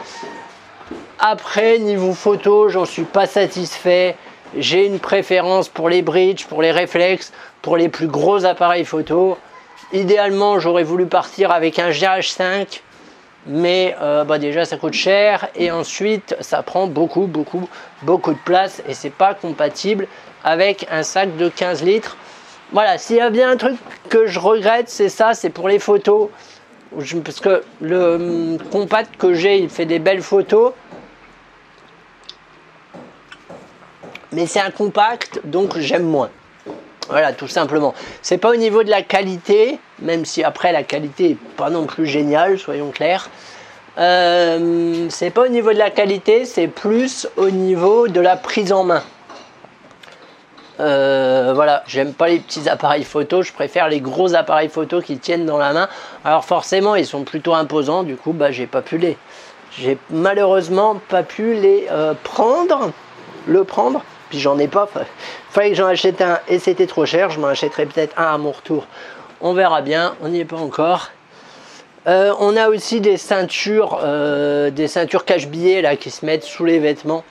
Après, 1.19 1.79
niveau 1.79 2.13
photo, 2.13 2.69
j'en 2.69 2.85
suis 2.85 3.05
pas 3.05 3.27
satisfait. 3.27 4.17
J'ai 4.57 4.87
une 4.87 4.99
préférence 4.99 5.69
pour 5.69 5.89
les 5.89 6.03
bridges, 6.03 6.45
pour 6.47 6.61
les 6.61 6.71
réflexes, 6.73 7.33
pour 7.63 7.79
les 7.79 7.89
plus 7.89 8.07
gros 8.07 8.45
appareils 8.45 8.85
photo. 8.85 9.39
Idéalement, 9.93 10.59
j'aurais 10.59 10.83
voulu 10.83 11.07
partir 11.07 11.51
avec 11.51 11.79
un 11.79 11.91
GH5 11.91 12.81
mais 13.49 13.95
euh, 14.03 14.25
bah 14.25 14.39
déjà 14.39 14.65
ça 14.65 14.77
coûte 14.77 14.93
cher 14.93 15.49
et 15.55 15.71
ensuite 15.71 16.37
ça 16.41 16.63
prend 16.63 16.89
beaucoup 16.89 17.27
beaucoup 17.27 17.69
beaucoup 18.03 18.33
de 18.33 18.39
place 18.45 18.83
et 18.89 18.95
c'est 18.95 19.11
pas 19.11 19.35
compatible 19.35 20.09
avec 20.43 20.87
un 20.91 21.03
sac 21.03 21.37
de 21.37 21.49
15 21.49 21.85
litres 21.85 22.17
voilà 22.73 22.99
s'il 22.99 23.17
y 23.17 23.21
a 23.21 23.31
bien 23.31 23.51
un 23.51 23.57
truc 23.57 23.77
que 24.09 24.27
je 24.27 24.41
regrette 24.41 24.89
c'est 24.89 25.09
ça 25.09 25.35
c'est 25.35 25.51
pour 25.51 25.69
les 25.69 25.79
photos 25.79 26.29
parce 27.25 27.41
que 27.41 27.63
le 27.81 28.15
hum, 28.15 28.59
compact 28.73 29.17
que 29.17 29.35
j'ai 29.35 29.59
il 29.59 29.69
fait 29.69 29.87
des 29.87 29.99
belles 30.01 30.23
photos 30.23 30.73
mais 34.37 34.47
c'est 34.47 34.61
un 34.61 34.71
compact 34.71 35.41
donc 35.45 35.77
j'aime 35.79 36.05
moins 36.05 36.31
voilà, 37.09 37.33
tout 37.33 37.49
simplement. 37.49 37.95
C'est 38.23 38.39
pas 38.39 38.51
au 38.51 38.57
niveau 38.57 38.83
de 38.83 38.91
la 38.91 39.03
qualité, 39.03 39.79
même 40.01 40.25
si 40.25 40.43
après 40.43 40.73
la 40.73 40.83
qualité 40.83 41.31
est 41.31 41.39
pas 41.57 41.71
non 41.71 41.87
plus 41.87 42.07
géniale, 42.07 42.59
soyons 42.59 42.91
clairs. 42.91 43.31
Euh, 43.99 45.07
c'est 45.09 45.31
pas 45.31 45.43
au 45.43 45.49
niveau 45.49 45.73
de 45.73 45.79
la 45.79 45.91
qualité, 45.91 46.45
c'est 46.45 46.67
plus 46.67 47.29
au 47.37 47.51
niveau 47.51 48.09
de 48.09 48.21
la 48.21 48.37
prise 48.37 48.73
en 48.73 48.85
main. 48.85 49.03
Euh, 50.81 51.53
voilà, 51.55 51.85
j'aime 51.87 52.13
pas 52.13 52.29
les 52.29 52.39
petits 52.39 52.69
appareils 52.69 53.05
photo, 53.05 53.41
je 53.41 53.53
préfère 53.53 53.89
les 53.89 54.01
gros 54.01 54.35
appareils 54.35 54.69
photo 54.69 55.01
qui 55.01 55.17
tiennent 55.17 55.47
dans 55.47 55.57
la 55.57 55.73
main. 55.73 55.89
Alors 56.25 56.45
forcément, 56.45 56.97
ils 56.97 57.07
sont 57.07 57.23
plutôt 57.23 57.55
imposants, 57.55 58.03
du 58.03 58.17
coup, 58.17 58.33
bah 58.33 58.51
j'ai 58.51 58.67
pas 58.67 58.83
pu 58.83 58.99
les, 58.99 59.17
j'ai 59.79 59.97
malheureusement 60.11 61.01
pas 61.09 61.23
pu 61.23 61.55
les 61.55 61.87
euh, 61.91 62.13
prendre, 62.25 62.91
le 63.47 63.65
prendre 63.65 64.03
puis 64.29 64.39
j'en 64.39 64.59
ai 64.59 64.69
pas. 64.69 64.89
Fallait 65.51 65.71
que 65.71 65.77
j'en 65.77 65.87
achète 65.87 66.21
un 66.21 66.41
et 66.49 66.59
c'était 66.59 66.87
trop 66.87 67.07
cher. 67.07 67.31
Je 67.31 67.41
m'en 67.41 67.49
achèterai 67.49 67.87
peut-être 67.87 68.19
un 68.19 68.35
à 68.35 68.39
mon 68.39 68.53
retour. 68.53 68.87
On 69.41 69.53
verra 69.53 69.83
bien. 69.83 70.15
On 70.23 70.29
n'y 70.29 70.41
est 70.41 70.45
pas 70.45 70.57
encore. 70.57 71.11
Euh, 72.07 72.33
on 72.39 72.57
a 72.57 72.69
aussi 72.69 73.01
des 73.01 73.17
ceintures, 73.17 73.99
euh, 74.03 74.71
des 74.71 74.87
ceintures 74.87 75.25
cache-billets 75.25 75.83
là 75.83 75.97
qui 75.97 76.11
se 76.11 76.25
mettent 76.25 76.45
sous 76.45 76.65
les 76.65 76.79
vêtements. 76.79 77.25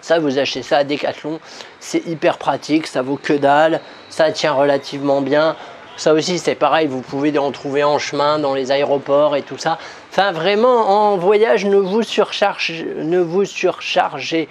Ça, 0.00 0.18
vous 0.18 0.38
achetez 0.38 0.62
ça 0.62 0.78
à 0.78 0.84
Decathlon. 0.84 1.38
C'est 1.78 2.04
hyper 2.06 2.38
pratique. 2.38 2.88
Ça 2.88 3.02
vaut 3.02 3.16
que 3.16 3.32
dalle. 3.32 3.80
Ça 4.10 4.32
tient 4.32 4.52
relativement 4.52 5.20
bien. 5.20 5.56
Ça 5.96 6.14
aussi, 6.14 6.38
c'est 6.38 6.56
pareil. 6.56 6.88
Vous 6.88 7.02
pouvez 7.02 7.36
en 7.38 7.52
trouver 7.52 7.84
en 7.84 7.98
chemin 7.98 8.40
dans 8.40 8.54
les 8.54 8.72
aéroports 8.72 9.36
et 9.36 9.42
tout 9.42 9.58
ça. 9.58 9.78
Enfin, 10.10 10.32
vraiment, 10.32 11.12
en 11.12 11.16
voyage, 11.16 11.64
ne 11.64 11.76
vous, 11.76 12.02
surcharge, 12.02 12.84
ne 12.96 13.20
vous 13.20 13.44
surchargez 13.44 14.48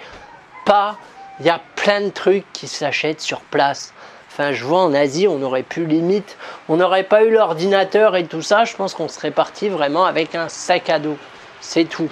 pas 0.64 0.96
il 1.40 1.46
y 1.46 1.50
a 1.50 1.60
plein 1.76 2.00
de 2.00 2.10
trucs 2.10 2.44
qui 2.52 2.68
s'achètent 2.68 3.20
sur 3.20 3.40
place. 3.40 3.92
Enfin, 4.28 4.52
je 4.52 4.64
vois 4.64 4.80
en 4.80 4.94
Asie, 4.94 5.28
on 5.28 5.42
aurait 5.42 5.62
pu 5.62 5.84
limite, 5.84 6.38
on 6.68 6.76
n'aurait 6.76 7.02
pas 7.02 7.24
eu 7.24 7.30
l'ordinateur 7.30 8.16
et 8.16 8.24
tout 8.24 8.40
ça. 8.40 8.64
Je 8.64 8.74
pense 8.74 8.94
qu'on 8.94 9.08
serait 9.08 9.30
parti 9.30 9.68
vraiment 9.68 10.06
avec 10.06 10.34
un 10.34 10.48
sac 10.48 10.88
à 10.88 10.98
dos. 10.98 11.16
C'est 11.60 11.84
tout. 11.84 12.10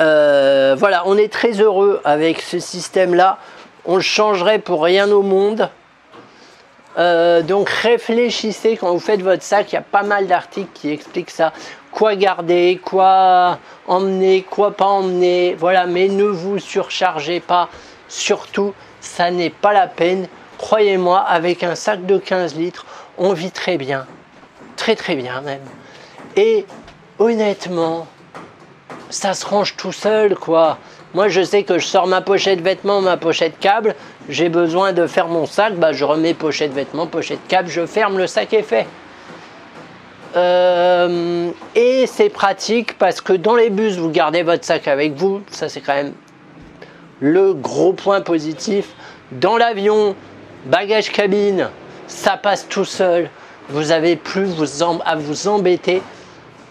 Euh, 0.00 0.76
voilà, 0.78 1.02
on 1.06 1.16
est 1.16 1.32
très 1.32 1.52
heureux 1.60 2.00
avec 2.04 2.40
ce 2.42 2.58
système-là. 2.58 3.38
On 3.84 3.96
le 3.96 4.02
changerait 4.02 4.58
pour 4.58 4.82
rien 4.82 5.10
au 5.10 5.22
monde. 5.22 5.70
Euh, 6.98 7.42
donc 7.42 7.68
réfléchissez 7.70 8.76
quand 8.76 8.92
vous 8.92 9.00
faites 9.00 9.22
votre 9.22 9.42
sac. 9.42 9.72
Il 9.72 9.76
y 9.76 9.78
a 9.78 9.82
pas 9.82 10.02
mal 10.02 10.26
d'articles 10.26 10.70
qui 10.74 10.90
expliquent 10.90 11.30
ça 11.30 11.52
quoi 11.92 12.16
garder, 12.16 12.80
quoi 12.84 13.58
emmener, 13.86 14.42
quoi 14.42 14.72
pas 14.72 14.86
emmener. 14.86 15.54
Voilà, 15.58 15.86
mais 15.86 16.08
ne 16.08 16.24
vous 16.24 16.58
surchargez 16.58 17.40
pas. 17.40 17.68
Surtout, 18.08 18.74
ça 19.00 19.30
n'est 19.30 19.50
pas 19.50 19.72
la 19.72 19.86
peine. 19.86 20.28
Croyez-moi, 20.58 21.20
avec 21.20 21.62
un 21.62 21.74
sac 21.74 22.04
de 22.06 22.18
15 22.18 22.56
litres, 22.56 22.86
on 23.16 23.32
vit 23.32 23.50
très 23.50 23.76
bien. 23.76 24.06
Très 24.76 24.96
très 24.96 25.14
bien 25.14 25.40
même. 25.40 25.64
Et 26.36 26.66
honnêtement, 27.18 28.06
ça 29.10 29.34
se 29.34 29.46
range 29.46 29.76
tout 29.76 29.92
seul, 29.92 30.36
quoi. 30.36 30.78
Moi, 31.14 31.28
je 31.28 31.42
sais 31.42 31.62
que 31.62 31.78
je 31.78 31.86
sors 31.86 32.06
ma 32.06 32.20
pochette 32.20 32.60
vêtements, 32.60 33.00
ma 33.00 33.16
pochette 33.16 33.58
câble. 33.58 33.94
J'ai 34.28 34.48
besoin 34.48 34.92
de 34.92 35.06
faire 35.06 35.28
mon 35.28 35.46
sac, 35.46 35.74
bah, 35.74 35.92
je 35.92 36.04
remets 36.04 36.34
pochette 36.34 36.72
vêtements, 36.72 37.06
pochette 37.06 37.40
câble, 37.48 37.68
je 37.68 37.86
ferme, 37.86 38.18
le 38.18 38.26
sac 38.26 38.52
est 38.52 38.62
fait. 38.62 38.86
Euh, 40.38 41.50
et 41.74 42.06
c'est 42.06 42.28
pratique 42.28 42.96
parce 42.96 43.20
que 43.20 43.32
dans 43.32 43.56
les 43.56 43.70
bus, 43.70 43.96
vous 43.96 44.10
gardez 44.10 44.42
votre 44.42 44.64
sac 44.64 44.86
avec 44.86 45.14
vous. 45.14 45.42
Ça, 45.50 45.68
c'est 45.68 45.80
quand 45.80 45.94
même 45.94 46.12
le 47.20 47.54
gros 47.54 47.92
point 47.92 48.20
positif. 48.20 48.94
Dans 49.32 49.56
l'avion, 49.56 50.14
bagage 50.66 51.10
cabine, 51.10 51.70
ça 52.06 52.36
passe 52.36 52.68
tout 52.68 52.84
seul. 52.84 53.30
Vous 53.68 53.86
n'avez 53.86 54.14
plus 54.16 54.50
à 55.04 55.16
vous 55.16 55.48
embêter 55.48 56.02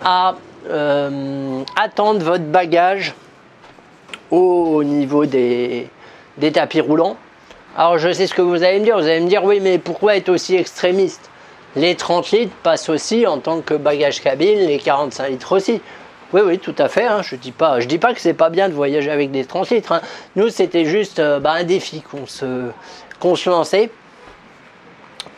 à 0.04 0.36
euh, 0.70 1.62
attendre 1.76 2.24
votre 2.24 2.46
bagage 2.46 3.14
au 4.32 4.84
niveau 4.84 5.26
des 5.26 5.90
tapis 6.54 6.82
roulants. 6.82 7.18
Alors 7.76 7.98
je 7.98 8.12
sais 8.12 8.28
ce 8.28 8.34
que 8.34 8.42
vous 8.42 8.64
allez 8.64 8.80
me 8.80 8.86
dire. 8.86 8.98
Vous 8.98 9.06
allez 9.06 9.20
me 9.20 9.28
dire 9.28 9.44
oui, 9.44 9.60
mais 9.62 9.78
pourquoi 9.78 10.16
être 10.16 10.30
aussi 10.30 10.56
extrémiste? 10.56 11.30
Les 11.78 11.96
30 11.96 12.32
litres 12.32 12.56
passent 12.64 12.90
aussi 12.90 13.28
en 13.28 13.38
tant 13.38 13.62
que 13.62 13.76
bagage 13.76 14.22
cabine, 14.22 14.60
les 14.60 14.80
45 14.80 15.30
litres 15.30 15.56
aussi. 15.56 15.82
Oui, 16.34 16.42
oui, 16.44 16.60
tout 16.60 16.76
à 16.78 16.90
fait. 16.90 17.06
Hein. 17.06 17.22
Je 17.22 17.36
dis 17.36 17.52
pas, 17.52 17.80
je 17.80 17.88
dis 17.88 18.00
pas 18.00 18.14
que 18.14 18.20
c'est 18.20 18.34
pas 18.34 18.50
bien 18.50 18.68
de 18.68 18.74
voyager 18.74 19.12
avec 19.12 19.32
des 19.32 19.46
30 19.46 19.70
litres. 19.70 19.92
Hein. 19.94 20.02
Nous, 20.36 20.50
c'était 20.50 20.86
juste 20.86 21.20
euh, 21.20 21.40
bah, 21.40 21.52
un 21.52 21.64
défi 21.64 22.02
qu'on 22.02 22.26
se, 22.26 22.70
qu'on 23.20 23.36
se 23.36 23.50
lançait, 23.50 23.92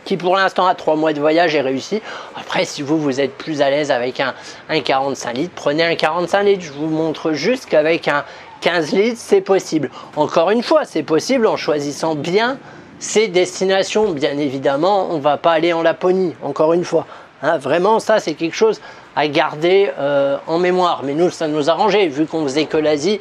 qui 0.06 0.18
pour 0.18 0.36
l'instant 0.36 0.66
à 0.66 0.76
3 0.76 0.96
mois 0.96 1.14
de 1.14 1.20
voyage 1.20 1.54
est 1.54 1.62
réussi. 1.62 2.02
Après, 2.36 2.66
si 2.66 2.82
vous 2.82 2.98
vous 2.98 3.20
êtes 3.20 3.38
plus 3.38 3.62
à 3.62 3.70
l'aise 3.70 3.92
avec 3.92 4.20
un, 4.20 4.34
un 4.70 4.80
45 4.80 5.34
litres, 5.34 5.54
prenez 5.56 5.84
un 5.84 5.96
45 5.96 6.44
litres. 6.44 6.64
Je 6.64 6.72
vous 6.72 6.88
montre 6.88 7.34
juste 7.34 7.68
qu'avec 7.68 8.08
un 8.08 8.24
15 8.62 8.94
litres, 8.94 9.20
c'est 9.20 9.42
possible. 9.42 9.92
Encore 10.16 10.52
une 10.52 10.64
fois, 10.64 10.86
c'est 10.86 11.04
possible 11.04 11.46
en 11.46 11.58
choisissant 11.58 12.16
bien 12.16 12.58
ces 13.00 13.30
destinations, 13.30 14.12
bien 14.12 14.38
évidemment, 14.38 15.08
on 15.10 15.18
ne 15.18 15.22
va 15.22 15.38
pas 15.38 15.54
aller 15.54 15.72
en 15.74 15.82
Laponie, 15.82 16.36
encore 16.44 16.74
une 16.74 16.84
fois. 16.84 17.08
Hein. 17.42 17.58
vraiment, 17.58 18.00
ça, 18.00 18.20
c'est 18.20 18.34
quelque 18.34 18.56
chose 18.56 18.82
à 19.16 19.28
garder 19.28 19.92
euh, 19.98 20.38
en 20.48 20.60
mémoire. 20.60 21.02
Mais 21.04 21.14
nous, 21.14 21.30
ça 21.30 21.48
nous 21.48 21.70
arrangeait, 21.70 22.08
vu 22.08 22.26
qu'on 22.26 22.44
faisait 22.44 22.66
que 22.66 22.78
l'Asie, 22.78 23.20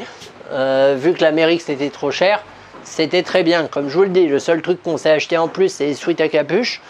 euh, 0.51 0.97
vu 0.99 1.13
que 1.13 1.23
l'Amérique, 1.23 1.63
c'était 1.63 1.91
trop 1.91 2.11
cher, 2.11 2.43
c'était 2.83 3.23
très 3.23 3.45
bien. 3.45 3.69
Comme 3.69 3.89
je 3.89 3.95
vous 3.95 4.03
le 4.03 4.09
dis, 4.09 4.27
le 4.27 4.41
seul 4.41 4.63
truc 4.63 4.83
qu'on 4.83 4.97
s'est 4.97 5.11
acheté 5.11 5.39
en 5.39 5.47
plus, 5.47 5.69
c'est 5.69 5.87
les 5.87 5.95
sweats 5.95 6.21
à 6.21 6.29
capuche. 6.29 6.81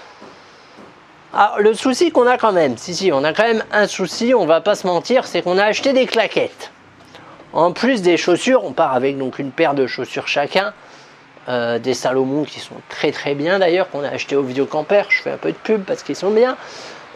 Ah, 1.35 1.57
le 1.59 1.75
souci 1.75 2.11
qu'on 2.11 2.27
a 2.27 2.39
quand 2.39 2.53
même, 2.53 2.79
si, 2.79 2.95
si, 2.95 3.13
on 3.13 3.23
a 3.23 3.35
quand 3.35 3.43
même 3.43 3.63
un 3.71 3.87
souci, 3.87 4.33
on 4.33 4.47
va 4.47 4.63
pas 4.63 4.75
se 4.75 4.87
mentir, 4.87 5.27
c'est 5.27 5.43
qu'on 5.43 5.59
a 5.59 5.65
acheté 5.65 5.93
des 5.93 6.07
claquettes. 6.07 6.71
En 7.53 7.73
plus 7.73 8.01
des 8.01 8.17
chaussures, 8.17 8.65
on 8.65 8.73
part 8.73 8.95
avec 8.95 9.19
donc 9.19 9.39
une 9.39 9.51
paire 9.51 9.75
de 9.75 9.87
chaussures 9.87 10.27
chacun. 10.27 10.73
Euh, 11.49 11.79
des 11.79 11.95
Salomon 11.95 12.45
qui 12.45 12.61
sont 12.61 12.75
très 12.91 13.11
très 13.11 13.35
bien 13.35 13.59
d'ailleurs, 13.59 13.89
qu'on 13.89 14.05
a 14.05 14.09
acheté 14.09 14.37
au 14.37 14.43
Videocamper, 14.43 15.05
je 15.09 15.23
fais 15.23 15.31
un 15.31 15.39
peu 15.39 15.51
de 15.51 15.57
pub 15.57 15.83
parce 15.85 16.03
qu'ils 16.03 16.17
sont 16.17 16.31
bien. 16.31 16.59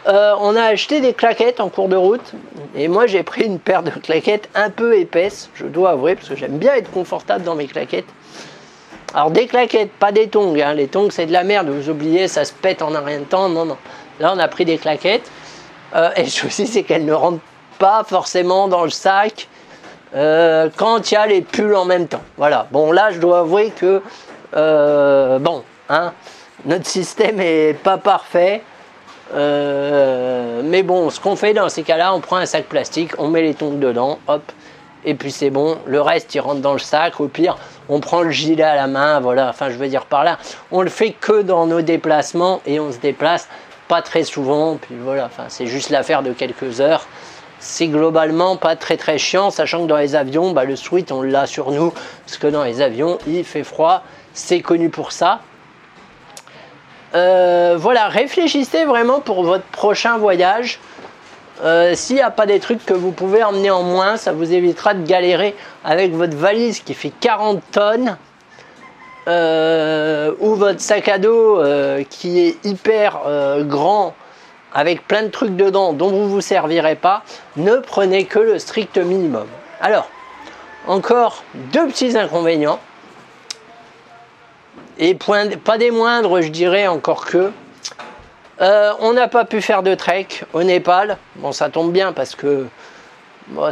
Euh, 0.08 0.32
on 0.40 0.56
a 0.56 0.62
acheté 0.62 1.02
des 1.02 1.12
claquettes 1.12 1.60
en 1.60 1.68
cours 1.68 1.88
de 1.88 1.96
route 1.96 2.32
et 2.74 2.88
moi 2.88 3.06
j'ai 3.06 3.24
pris 3.24 3.44
une 3.44 3.58
paire 3.58 3.82
de 3.82 3.90
claquettes 3.90 4.48
un 4.54 4.70
peu 4.70 4.96
épaisses, 4.96 5.50
je 5.52 5.66
dois 5.66 5.90
avouer, 5.90 6.14
parce 6.14 6.30
que 6.30 6.36
j'aime 6.36 6.56
bien 6.56 6.72
être 6.72 6.90
confortable 6.90 7.44
dans 7.44 7.54
mes 7.54 7.66
claquettes. 7.66 8.06
Alors 9.12 9.30
des 9.30 9.46
claquettes, 9.46 9.92
pas 9.92 10.12
des 10.12 10.28
tongs, 10.28 10.58
hein. 10.58 10.72
les 10.72 10.88
tongs 10.88 11.10
c'est 11.10 11.26
de 11.26 11.32
la 11.32 11.44
merde, 11.44 11.68
vous 11.68 11.90
oubliez, 11.90 12.26
ça 12.26 12.46
se 12.46 12.54
pète 12.54 12.80
en 12.80 12.94
un 12.94 13.00
rien 13.00 13.18
de 13.18 13.24
temps, 13.24 13.50
non, 13.50 13.66
non. 13.66 13.76
Là 14.18 14.32
on 14.34 14.38
a 14.38 14.48
pris 14.48 14.64
des 14.64 14.78
claquettes 14.78 15.30
euh, 15.94 16.08
et 16.16 16.22
le 16.22 16.30
souci 16.30 16.66
c'est 16.66 16.84
qu'elles 16.84 17.04
ne 17.04 17.12
rentrent 17.12 17.42
pas 17.78 18.02
forcément 18.08 18.66
dans 18.66 18.84
le 18.84 18.90
sac 18.90 19.46
euh, 20.14 20.68
quand 20.76 21.10
il 21.10 21.14
y 21.14 21.16
a 21.16 21.26
les 21.26 21.42
pulls 21.42 21.74
en 21.74 21.84
même 21.84 22.06
temps. 22.06 22.22
Voilà. 22.36 22.66
Bon, 22.70 22.92
là, 22.92 23.10
je 23.10 23.18
dois 23.18 23.40
avouer 23.40 23.70
que, 23.70 24.02
euh, 24.56 25.38
bon, 25.38 25.62
hein, 25.88 26.12
notre 26.64 26.86
système 26.86 27.40
est 27.40 27.74
pas 27.82 27.98
parfait. 27.98 28.62
Euh, 29.34 30.60
mais 30.64 30.82
bon, 30.82 31.08
ce 31.10 31.18
qu'on 31.18 31.36
fait 31.36 31.54
dans 31.54 31.68
ces 31.68 31.82
cas-là, 31.82 32.14
on 32.14 32.20
prend 32.20 32.36
un 32.36 32.46
sac 32.46 32.66
plastique, 32.66 33.12
on 33.18 33.28
met 33.28 33.42
les 33.42 33.54
tongs 33.54 33.78
dedans, 33.78 34.18
hop, 34.26 34.42
et 35.04 35.14
puis 35.14 35.30
c'est 35.30 35.50
bon. 35.50 35.78
Le 35.86 36.00
reste, 36.00 36.34
il 36.34 36.40
rentre 36.40 36.60
dans 36.60 36.74
le 36.74 36.78
sac. 36.78 37.18
Au 37.20 37.28
pire, 37.28 37.56
on 37.88 38.00
prend 38.00 38.22
le 38.22 38.30
gilet 38.30 38.62
à 38.62 38.76
la 38.76 38.86
main, 38.86 39.20
voilà. 39.20 39.48
Enfin, 39.48 39.70
je 39.70 39.76
veux 39.76 39.88
dire 39.88 40.04
par 40.04 40.24
là, 40.24 40.38
on 40.70 40.82
le 40.82 40.90
fait 40.90 41.12
que 41.12 41.42
dans 41.42 41.66
nos 41.66 41.80
déplacements 41.80 42.60
et 42.66 42.78
on 42.78 42.92
se 42.92 42.98
déplace 42.98 43.48
pas 43.88 44.02
très 44.02 44.24
souvent. 44.24 44.76
Puis 44.76 44.96
voilà, 45.02 45.26
enfin, 45.26 45.44
c'est 45.48 45.66
juste 45.66 45.90
l'affaire 45.90 46.22
de 46.22 46.32
quelques 46.32 46.80
heures 46.80 47.06
c'est 47.62 47.86
globalement 47.86 48.56
pas 48.56 48.74
très 48.74 48.96
très 48.96 49.18
chiant, 49.18 49.52
sachant 49.52 49.82
que 49.82 49.86
dans 49.86 49.96
les 49.96 50.16
avions, 50.16 50.50
bah, 50.50 50.64
le 50.64 50.74
sweat 50.74 51.12
on 51.12 51.22
l'a 51.22 51.46
sur 51.46 51.70
nous, 51.70 51.94
parce 52.26 52.36
que 52.36 52.48
dans 52.48 52.64
les 52.64 52.82
avions 52.82 53.18
il 53.28 53.44
fait 53.44 53.62
froid, 53.62 54.02
c'est 54.34 54.60
connu 54.60 54.90
pour 54.90 55.12
ça. 55.12 55.40
Euh, 57.14 57.76
voilà, 57.78 58.08
réfléchissez 58.08 58.84
vraiment 58.84 59.20
pour 59.20 59.44
votre 59.44 59.64
prochain 59.66 60.18
voyage. 60.18 60.80
Euh, 61.62 61.94
s'il 61.94 62.16
n'y 62.16 62.22
a 62.22 62.32
pas 62.32 62.46
des 62.46 62.58
trucs 62.58 62.84
que 62.84 62.94
vous 62.94 63.12
pouvez 63.12 63.44
emmener 63.44 63.70
en 63.70 63.84
moins, 63.84 64.16
ça 64.16 64.32
vous 64.32 64.52
évitera 64.52 64.94
de 64.94 65.06
galérer 65.06 65.54
avec 65.84 66.14
votre 66.14 66.36
valise 66.36 66.80
qui 66.80 66.94
fait 66.94 67.12
40 67.20 67.62
tonnes. 67.70 68.16
Euh, 69.28 70.32
ou 70.40 70.56
votre 70.56 70.80
sac 70.80 71.06
à 71.06 71.18
dos 71.18 71.62
qui 72.10 72.40
est 72.40 72.56
hyper 72.64 73.20
grand 73.60 74.16
avec 74.74 75.06
plein 75.06 75.24
de 75.24 75.28
trucs 75.28 75.56
dedans 75.56 75.92
dont 75.92 76.10
vous 76.10 76.24
ne 76.24 76.28
vous 76.28 76.40
servirez 76.40 76.96
pas, 76.96 77.22
ne 77.56 77.76
prenez 77.76 78.24
que 78.24 78.38
le 78.38 78.58
strict 78.58 78.98
minimum. 78.98 79.46
Alors, 79.80 80.08
encore 80.86 81.44
deux 81.54 81.86
petits 81.88 82.16
inconvénients. 82.16 82.80
Et 84.98 85.14
pas 85.14 85.78
des 85.78 85.90
moindres, 85.90 86.42
je 86.42 86.48
dirais 86.48 86.86
encore 86.86 87.24
que. 87.24 87.50
Euh, 88.60 88.92
on 89.00 89.12
n'a 89.12 89.28
pas 89.28 89.44
pu 89.44 89.60
faire 89.60 89.82
de 89.82 89.94
trek 89.94 90.28
au 90.52 90.62
Népal. 90.62 91.16
Bon, 91.36 91.52
ça 91.52 91.68
tombe 91.70 91.92
bien 91.92 92.12
parce 92.12 92.34
que 92.34 92.66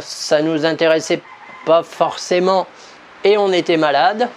ça 0.01 0.41
nous 0.41 0.65
intéressait 0.65 1.21
pas 1.65 1.83
forcément 1.83 2.67
et 3.23 3.37
on 3.37 3.53
était 3.53 3.77
malade. 3.77 4.27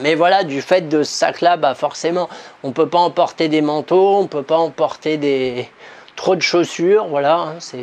Mais 0.00 0.14
voilà, 0.14 0.44
du 0.44 0.62
fait 0.62 0.88
de 0.88 1.02
ce 1.02 1.12
sac-là, 1.12 1.56
bah 1.56 1.74
forcément, 1.74 2.28
on 2.62 2.68
ne 2.68 2.72
peut 2.72 2.88
pas 2.88 2.98
emporter 2.98 3.48
des 3.48 3.60
manteaux, 3.60 4.16
on 4.16 4.22
ne 4.22 4.28
peut 4.28 4.42
pas 4.42 4.58
emporter 4.58 5.16
des 5.16 5.68
trop 6.16 6.36
de 6.36 6.42
chaussures, 6.42 7.06
voilà, 7.06 7.36
hein, 7.36 7.78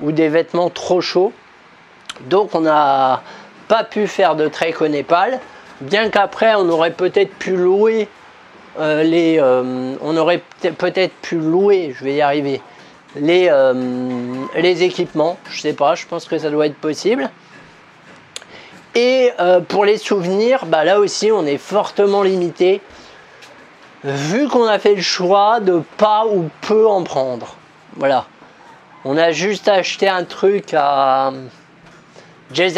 ou 0.00 0.12
des 0.12 0.28
vêtements 0.28 0.70
trop 0.70 1.00
chauds. 1.00 1.32
Donc 2.22 2.54
on 2.54 2.60
n'a 2.60 3.22
pas 3.68 3.84
pu 3.84 4.06
faire 4.06 4.36
de 4.36 4.48
trek 4.48 4.74
au 4.80 4.88
Népal, 4.88 5.40
bien 5.80 6.08
qu'après 6.08 6.54
on 6.54 6.68
aurait 6.68 6.92
peut-être 6.92 7.34
pu 7.34 7.56
louer 7.56 8.08
euh, 8.78 9.02
les, 9.02 9.38
euh, 9.40 9.94
on 10.02 10.16
aurait 10.16 10.42
peut-être 10.60 11.14
pu 11.22 11.36
louer, 11.36 11.94
je 11.98 12.04
vais 12.04 12.14
y 12.14 12.20
arriver, 12.20 12.60
les, 13.16 13.48
euh, 13.50 13.72
les 14.54 14.82
équipements. 14.82 15.38
Je 15.50 15.60
sais 15.60 15.72
pas, 15.72 15.94
je 15.94 16.06
pense 16.06 16.26
que 16.26 16.38
ça 16.38 16.50
doit 16.50 16.66
être 16.66 16.76
possible. 16.76 17.30
Et 18.96 19.30
euh, 19.40 19.60
pour 19.60 19.84
les 19.84 19.98
souvenirs, 19.98 20.64
bah 20.64 20.82
là 20.82 20.98
aussi 20.98 21.30
on 21.30 21.44
est 21.44 21.58
fortement 21.58 22.22
limité, 22.22 22.80
vu 24.02 24.48
qu'on 24.48 24.64
a 24.64 24.78
fait 24.78 24.94
le 24.94 25.02
choix 25.02 25.60
de 25.60 25.82
pas 25.98 26.24
ou 26.26 26.48
peu 26.62 26.86
en 26.86 27.02
prendre. 27.02 27.56
Voilà. 27.96 28.24
On 29.04 29.18
a 29.18 29.32
juste 29.32 29.68
acheté 29.68 30.08
un 30.08 30.24
truc 30.24 30.72
à 30.72 31.30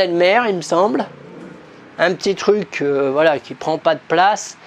Mer, 0.08 0.46
il 0.48 0.56
me 0.56 0.60
semble. 0.60 1.06
Un 2.00 2.12
petit 2.14 2.34
truc 2.34 2.82
euh, 2.82 3.10
voilà, 3.12 3.38
qui 3.38 3.54
prend 3.54 3.78
pas 3.78 3.94
de 3.94 4.00
place. 4.08 4.58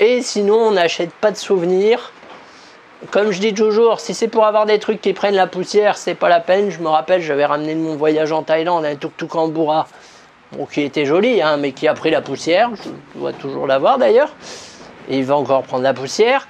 Et 0.00 0.22
sinon, 0.22 0.56
on 0.56 0.70
n'achète 0.70 1.12
pas 1.12 1.30
de 1.30 1.36
souvenirs. 1.36 2.12
Comme 3.10 3.30
je 3.30 3.40
dis 3.40 3.52
toujours, 3.52 4.00
si 4.00 4.14
c'est 4.14 4.28
pour 4.28 4.46
avoir 4.46 4.64
des 4.64 4.78
trucs 4.78 5.02
qui 5.02 5.12
prennent 5.12 5.34
la 5.34 5.46
poussière, 5.46 5.98
c'est 5.98 6.14
pas 6.14 6.30
la 6.30 6.40
peine. 6.40 6.70
Je 6.70 6.78
me 6.78 6.88
rappelle, 6.88 7.20
j'avais 7.20 7.44
ramené 7.44 7.74
de 7.74 7.80
mon 7.80 7.94
voyage 7.94 8.32
en 8.32 8.42
Thaïlande 8.42 8.86
un 8.86 8.94
tuk-tuk 8.94 9.36
en 9.36 9.48
qui 10.70 10.82
était 10.82 11.04
joli, 11.04 11.42
hein, 11.42 11.56
mais 11.56 11.72
qui 11.72 11.88
a 11.88 11.94
pris 11.94 12.10
la 12.10 12.20
poussière. 12.20 12.70
Je 13.14 13.18
dois 13.18 13.32
toujours 13.32 13.66
l'avoir 13.66 13.98
d'ailleurs. 13.98 14.34
Et 15.08 15.18
il 15.18 15.24
va 15.24 15.36
encore 15.36 15.62
prendre 15.62 15.82
la 15.82 15.94
poussière. 15.94 16.46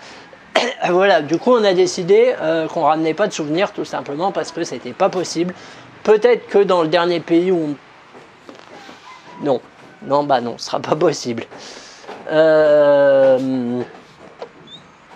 voilà, 0.88 1.22
du 1.22 1.38
coup, 1.38 1.52
on 1.52 1.64
a 1.64 1.74
décidé 1.74 2.34
euh, 2.40 2.68
qu'on 2.68 2.82
ramenait 2.82 3.14
pas 3.14 3.26
de 3.26 3.32
souvenirs, 3.32 3.72
tout 3.72 3.84
simplement 3.84 4.32
parce 4.32 4.52
que 4.52 4.64
c'était 4.64 4.92
pas 4.92 5.08
possible. 5.08 5.54
Peut-être 6.02 6.46
que 6.48 6.58
dans 6.58 6.82
le 6.82 6.88
dernier 6.88 7.20
pays 7.20 7.50
où 7.50 7.74
on... 9.40 9.44
Non, 9.44 9.60
non, 10.02 10.24
bah 10.24 10.40
non, 10.40 10.56
ce 10.58 10.66
sera 10.66 10.80
pas 10.80 10.96
possible. 10.96 11.44
Euh, 12.30 13.82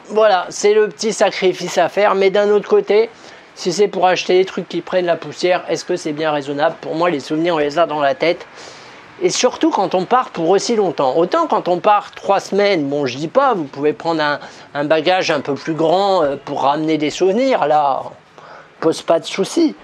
voilà, 0.08 0.46
c'est 0.48 0.74
le 0.74 0.88
petit 0.88 1.12
sacrifice 1.12 1.78
à 1.78 1.88
faire, 1.88 2.14
mais 2.14 2.30
d'un 2.30 2.48
autre 2.50 2.68
côté, 2.68 3.10
si 3.54 3.72
c'est 3.72 3.88
pour 3.88 4.06
acheter 4.06 4.38
des 4.38 4.44
trucs 4.44 4.68
qui 4.68 4.80
prennent 4.80 5.06
la 5.06 5.16
poussière, 5.16 5.64
est-ce 5.68 5.84
que 5.84 5.96
c'est 5.96 6.12
bien 6.12 6.30
raisonnable? 6.30 6.76
Pour 6.80 6.94
moi, 6.94 7.10
les 7.10 7.20
souvenirs, 7.20 7.56
on 7.56 7.58
les 7.58 7.78
a 7.78 7.86
dans 7.86 8.00
la 8.00 8.14
tête. 8.14 8.46
Et 9.20 9.30
surtout 9.30 9.70
quand 9.70 9.94
on 9.94 10.04
part 10.04 10.30
pour 10.30 10.48
aussi 10.48 10.76
longtemps. 10.76 11.16
Autant 11.16 11.48
quand 11.48 11.66
on 11.66 11.80
part 11.80 12.12
trois 12.12 12.38
semaines, 12.38 12.88
bon 12.88 13.06
je 13.06 13.16
dis 13.16 13.28
pas, 13.28 13.54
vous 13.54 13.64
pouvez 13.64 13.92
prendre 13.92 14.22
un, 14.74 14.84
bagage 14.84 15.30
un 15.30 15.40
peu 15.40 15.54
plus 15.54 15.74
grand 15.74 16.22
euh, 16.22 16.36
pour 16.36 16.62
ramener 16.62 16.98
des 16.98 17.10
souvenirs, 17.10 17.66
là, 17.66 18.02
pose 18.80 19.02
pas 19.02 19.18
de 19.18 19.24
soucis. 19.24 19.74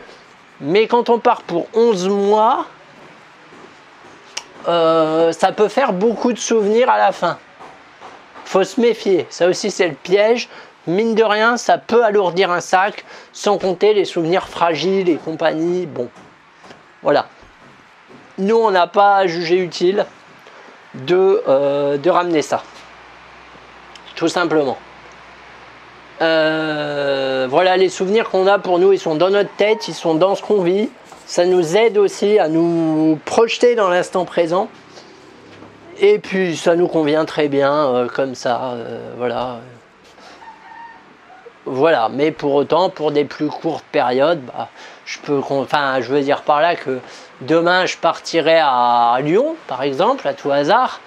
Mais 0.61 0.87
quand 0.87 1.11
on 1.11 1.19
part 1.19 1.43
pour 1.43 1.67
11 1.75 2.09
mois, 2.09 2.67
euh, 4.69 5.33
ça 5.33 5.51
peut 5.51 5.69
faire 5.69 5.93
beaucoup 5.93 6.33
de 6.33 6.39
souvenirs 6.39 6.89
à 6.89 6.99
la 6.99 7.11
fin. 7.11 7.39
Faut 8.45 8.63
se 8.63 8.81
méfier, 8.81 9.27
ça 9.31 9.49
aussi 9.49 9.73
c'est 9.73 9.89
le 9.89 9.95
piège. 9.95 10.49
Mine 10.87 11.15
de 11.15 11.25
rien, 11.25 11.57
ça 11.57 11.79
peut 11.79 12.05
alourdir 12.05 12.53
un 12.53 12.61
sac, 12.61 13.05
sans 13.33 13.59
compter 13.59 13.95
les 13.95 14.05
souvenirs 14.05 14.47
fragiles 14.47 15.09
et 15.09 15.17
compagnie. 15.17 15.87
Bon, 15.87 16.09
voilà 17.03 17.27
nous, 18.39 18.57
on 18.57 18.71
n'a 18.71 18.87
pas 18.87 19.27
jugé 19.27 19.59
utile 19.59 20.07
de, 20.95 21.43
euh, 21.49 21.97
de, 21.97 22.11
ramener 22.11 22.43
ça. 22.43 22.63
Tout 24.17 24.29
simplement. 24.29 24.77
Euh, 26.23 27.47
voilà, 27.51 27.77
les 27.77 27.89
souvenirs 27.89 28.31
qu'on 28.31 28.47
a 28.47 28.59
pour 28.59 28.79
nous, 28.79 28.93
ils 28.93 28.99
sont 28.99 29.15
dans 29.15 29.31
notre 29.31 29.55
tête, 29.57 29.89
ils 29.89 29.95
sont 29.95 30.15
dans 30.15 30.35
ce 30.35 30.43
qu'on 30.43 30.63
vit. 30.63 30.91
Ça 31.27 31.47
nous 31.47 31.77
aide 31.77 31.99
aussi 31.99 32.39
à 32.39 32.49
nous 32.49 33.19
projeter 33.25 33.75
dans 33.75 33.89
l'instant 33.89 34.25
présent. 34.25 34.69
Et 36.01 36.19
puis, 36.19 36.57
ça 36.57 36.77
nous 36.77 36.89
convient 36.89 37.25
très 37.25 37.49
bien 37.49 37.73
euh, 37.73 38.09
comme 38.09 38.35
ça. 38.35 38.77
voilà. 39.17 39.61
Voilà, 41.67 42.11
mais 42.11 42.31
pour 42.31 42.53
autant, 42.55 42.91
pour 42.91 43.11
des 43.11 43.25
plus 43.25 43.49
courtes 43.49 43.87
périodes, 43.91 44.43
bah, 44.43 44.69
je 45.07 45.19
peux, 45.21 45.41
enfin, 45.49 46.01
je 46.03 46.13
veux 46.13 46.21
dire 46.21 46.43
par 46.43 46.61
là 46.61 46.77
que 46.77 47.01
demain 47.47 47.87
je 47.87 47.97
partirai 47.97 48.59
à 48.61 49.17
Lyon, 49.23 49.57
par 49.67 49.83
exemple, 49.83 50.27
à 50.27 50.35
tout 50.35 50.51
hasard, 50.51 51.01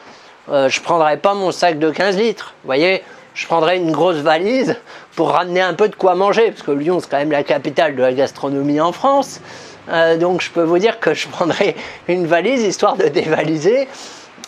euh, 0.49 0.69
je 0.69 0.81
prendrai 0.81 1.17
pas 1.17 1.33
mon 1.33 1.51
sac 1.51 1.77
de 1.79 1.89
15 1.89 2.17
litres. 2.17 2.53
Vous 2.63 2.67
voyez, 2.67 3.03
je 3.33 3.45
prendrai 3.45 3.77
une 3.77 3.91
grosse 3.91 4.17
valise 4.17 4.77
pour 5.15 5.31
ramener 5.31 5.61
un 5.61 5.73
peu 5.73 5.89
de 5.89 5.95
quoi 5.95 6.15
manger, 6.15 6.51
parce 6.51 6.63
que 6.63 6.71
Lyon 6.71 6.99
c'est 6.99 7.09
quand 7.09 7.17
même 7.17 7.31
la 7.31 7.43
capitale 7.43 7.95
de 7.95 8.01
la 8.01 8.13
gastronomie 8.13 8.79
en 8.79 8.91
France. 8.91 9.41
Euh, 9.89 10.17
donc 10.17 10.41
je 10.41 10.51
peux 10.51 10.63
vous 10.63 10.79
dire 10.79 10.99
que 10.99 11.13
je 11.13 11.27
prendrai 11.27 11.75
une 12.07 12.27
valise 12.27 12.63
histoire 12.63 12.97
de 12.97 13.07
dévaliser 13.07 13.87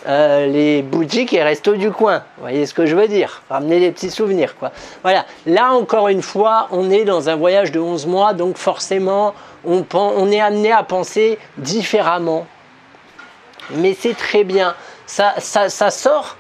euh, 0.07 0.47
les 0.47 0.81
boutiques 0.81 1.33
et 1.33 1.43
restos 1.43 1.75
du 1.75 1.91
coin. 1.91 2.23
Vous 2.37 2.43
voyez 2.43 2.65
ce 2.65 2.73
que 2.73 2.85
je 2.85 2.95
veux 2.95 3.07
dire? 3.07 3.41
Ramener 3.49 3.81
des 3.81 3.91
petits 3.91 4.11
souvenirs, 4.11 4.55
quoi. 4.57 4.71
Voilà. 5.03 5.25
Là, 5.45 5.73
encore 5.73 6.07
une 6.07 6.21
fois, 6.21 6.67
on 6.71 6.89
est 6.89 7.03
dans 7.03 7.27
un 7.27 7.35
voyage 7.35 7.73
de 7.73 7.81
11 7.81 8.07
mois, 8.07 8.33
donc 8.33 8.57
forcément, 8.57 9.33
on, 9.65 10.31
est 10.31 10.39
amené 10.39 10.71
à 10.71 10.83
penser 10.83 11.37
différemment. 11.57 12.47
Mais 13.71 13.95
c'est 13.99 14.15
très 14.15 14.43
bien. 14.43 14.75
Ça 15.05 15.39
sort 15.39 16.37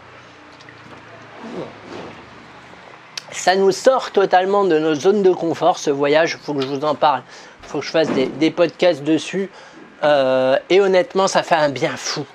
ça 3.31 3.55
nous 3.55 3.71
sort 3.71 4.11
totalement 4.11 4.63
de 4.63 4.79
nos 4.79 4.95
zones 4.95 5.23
de 5.23 5.31
confort, 5.31 5.77
ce 5.77 5.89
voyage. 5.89 6.37
Il 6.39 6.43
faut 6.43 6.53
que 6.53 6.61
je 6.61 6.67
vous 6.67 6.83
en 6.83 6.95
parle. 6.95 7.21
Il 7.63 7.69
faut 7.69 7.79
que 7.79 7.85
je 7.85 7.91
fasse 7.91 8.09
des, 8.09 8.51
podcasts 8.51 9.03
dessus. 9.03 9.49
Euh, 10.03 10.57
et 10.69 10.81
honnêtement, 10.81 11.27
ça 11.27 11.43
fait 11.43 11.55
un 11.55 11.69
bien 11.69 11.95
fou. 11.95 12.25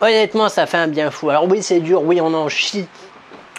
Honnêtement, 0.00 0.48
ça 0.48 0.66
fait 0.66 0.76
un 0.76 0.88
bien 0.88 1.10
fou. 1.10 1.30
Alors 1.30 1.48
oui, 1.48 1.62
c'est 1.62 1.80
dur, 1.80 2.02
oui, 2.02 2.20
on 2.20 2.32
en 2.34 2.48
chie. 2.48 2.86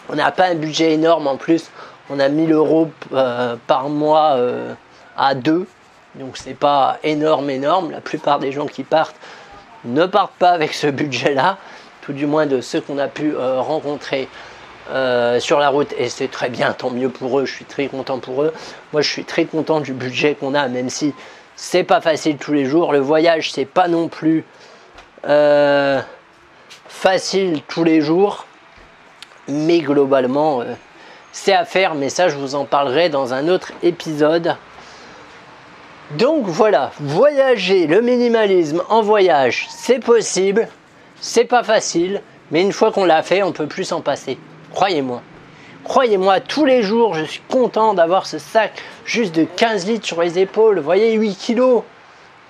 On 0.10 0.16
n'a 0.16 0.32
pas 0.32 0.48
un 0.48 0.56
budget 0.56 0.94
énorme 0.94 1.28
en 1.28 1.38
plus. 1.38 1.70
On 2.10 2.20
a 2.20 2.30
1000 2.30 2.52
euros 2.54 2.90
euh, 3.14 3.56
par 3.68 3.90
mois 3.90 4.36
euh, 4.38 4.74
à 5.18 5.36
deux. 5.36 5.68
Donc 6.20 6.38
c'est 6.38 6.54
pas 6.54 6.98
énorme, 7.04 7.50
énorme. 7.50 7.92
La 7.92 8.02
plupart 8.02 8.40
des 8.40 8.52
gens 8.52 8.66
qui 8.66 8.84
partent 8.84 9.16
ne 9.86 10.06
partent 10.06 10.38
pas 10.40 10.52
avec 10.52 10.74
ce 10.74 10.88
budget-là. 10.88 11.58
Tout 12.02 12.14
du 12.14 12.26
moins 12.26 12.46
de 12.46 12.62
ceux 12.62 12.82
qu'on 12.82 12.98
a 12.98 13.08
pu 13.08 13.36
euh, 13.36 13.62
rencontrer 13.62 14.28
sur 15.40 15.60
la 15.60 15.68
route. 15.68 15.94
Et 15.98 16.08
c'est 16.08 16.30
très 16.30 16.48
bien, 16.50 16.72
tant 16.72 16.90
mieux 16.90 17.10
pour 17.10 17.40
eux. 17.40 17.46
Je 17.46 17.54
suis 17.54 17.66
très 17.66 17.88
content 17.88 18.20
pour 18.20 18.42
eux. 18.42 18.54
Moi, 18.94 19.02
je 19.02 19.10
suis 19.10 19.26
très 19.26 19.44
content 19.44 19.82
du 19.82 19.92
budget 19.92 20.36
qu'on 20.36 20.54
a, 20.54 20.70
même 20.70 20.90
si 20.90 21.14
C'est 21.58 21.84
pas 21.84 22.02
facile 22.02 22.38
tous 22.38 22.54
les 22.54 22.66
jours. 22.66 22.94
Le 22.94 23.00
voyage, 23.00 23.52
c'est 23.52 23.66
pas 23.66 23.88
non 23.88 24.08
plus 24.10 24.46
euh, 25.28 26.00
facile 26.88 27.62
tous 27.68 27.84
les 27.84 28.00
jours. 28.00 28.46
Mais 29.48 29.80
globalement, 29.80 30.62
euh, 30.62 30.76
c'est 31.32 31.54
à 31.54 31.66
faire. 31.66 31.96
Mais 31.96 32.10
ça, 32.10 32.30
je 32.30 32.38
vous 32.38 32.54
en 32.54 32.66
parlerai 32.66 33.10
dans 33.10 33.34
un 33.34 33.48
autre 33.48 33.72
épisode. 33.82 34.56
Donc 36.12 36.46
voilà, 36.46 36.92
voyager, 37.02 37.86
le 37.86 38.00
minimalisme 38.00 38.82
en 38.88 39.02
voyage, 39.02 39.68
c'est 39.70 40.00
possible. 40.00 40.70
C'est 41.20 41.44
pas 41.44 41.64
facile. 41.64 42.22
Mais 42.50 42.62
une 42.62 42.72
fois 42.72 42.94
qu'on 42.94 43.04
l'a 43.04 43.24
fait, 43.24 43.44
on 43.44 43.52
peut 43.52 43.68
plus 43.68 43.84
s'en 43.84 44.00
passer. 44.00 44.38
Croyez-moi. 44.72 45.22
Croyez-moi, 45.84 46.40
tous 46.40 46.64
les 46.64 46.82
jours, 46.82 47.14
je 47.14 47.26
suis 47.26 47.42
content 47.50 47.94
d'avoir 47.94 48.26
ce 48.26 48.38
sac 48.38 48.82
juste 49.06 49.36
de 49.36 49.44
15 49.44 49.88
litres 49.88 50.06
sur 50.06 50.22
les 50.22 50.40
épaules. 50.40 50.78
Vous 50.78 50.86
voyez, 50.86 51.12
8 51.14 51.36
kilos. 51.36 51.84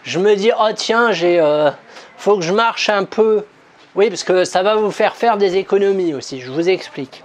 Je 0.03 0.19
me 0.19 0.35
dis, 0.35 0.51
oh 0.59 0.69
tiens, 0.75 1.11
j'ai, 1.11 1.39
euh, 1.39 1.71
faut 2.17 2.37
que 2.37 2.43
je 2.43 2.53
marche 2.53 2.89
un 2.89 3.05
peu. 3.05 3.43
Oui, 3.95 4.09
parce 4.09 4.23
que 4.23 4.43
ça 4.43 4.61
va 4.61 4.75
vous 4.75 4.91
faire 4.91 5.15
faire 5.15 5.37
des 5.37 5.57
économies 5.57 6.13
aussi. 6.13 6.41
Je 6.41 6.51
vous 6.51 6.69
explique. 6.69 7.23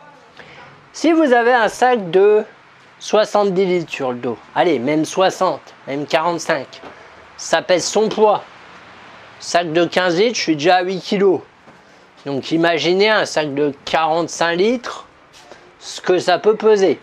Si 0.94 1.12
vous 1.12 1.34
avez 1.34 1.52
un 1.52 1.68
sac 1.68 2.10
de 2.10 2.42
70 3.02 3.66
litres 3.66 3.92
sur 3.92 4.12
le 4.12 4.18
dos, 4.18 4.38
allez, 4.54 4.78
même 4.78 5.04
60, 5.04 5.60
même 5.88 6.06
45, 6.06 6.68
ça 7.36 7.60
pèse 7.60 7.84
son 7.84 8.08
poids. 8.08 8.44
Sac 9.40 9.72
de 9.72 9.84
15 9.84 10.18
litres, 10.18 10.36
je 10.36 10.40
suis 10.40 10.54
déjà 10.54 10.76
à 10.76 10.82
8 10.84 11.00
kilos. 11.00 11.40
Donc 12.26 12.52
imaginez 12.52 13.10
un 13.10 13.26
sac 13.26 13.52
de 13.54 13.74
45 13.86 14.54
litres, 14.54 15.06
ce 15.80 16.00
que 16.00 16.20
ça 16.20 16.38
peut 16.38 16.54
peser. 16.54 17.00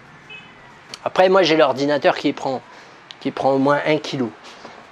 Après, 1.03 1.27
moi 1.27 1.43
j'ai 1.43 1.57
l'ordinateur 1.57 2.15
qui 2.15 2.31
prend, 2.31 2.62
qui 3.19 3.31
prend 3.31 3.51
au 3.51 3.57
moins 3.57 3.81
1 3.85 3.97
kg. 3.97 4.27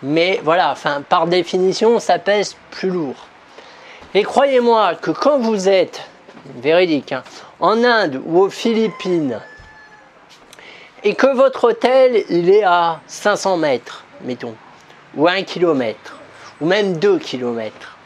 Mais 0.03 0.41
voilà, 0.43 0.73
enfin, 0.73 1.03
par 1.07 1.25
définition, 1.27 1.99
ça 1.99 2.19
pèse 2.19 2.57
plus 2.69 2.89
lourd. 2.89 3.27
Et 4.13 4.23
croyez-moi 4.23 4.95
que 4.95 5.11
quand 5.11 5.39
vous 5.39 5.69
êtes, 5.69 6.01
véridique, 6.61 7.13
hein, 7.13 7.23
en 7.61 7.81
Inde 7.85 8.21
ou 8.25 8.41
aux 8.41 8.49
Philippines, 8.49 9.39
et 11.03 11.15
que 11.15 11.27
votre 11.27 11.65
hôtel 11.65 12.23
il 12.29 12.49
est 12.49 12.63
à 12.63 13.01
500 13.07 13.57
mètres, 13.57 14.03
mettons, 14.21 14.55
ou 15.15 15.27
1 15.27 15.43
km, 15.43 16.17
ou 16.61 16.65
même 16.65 16.97
2 16.97 17.19
km, 17.19 17.97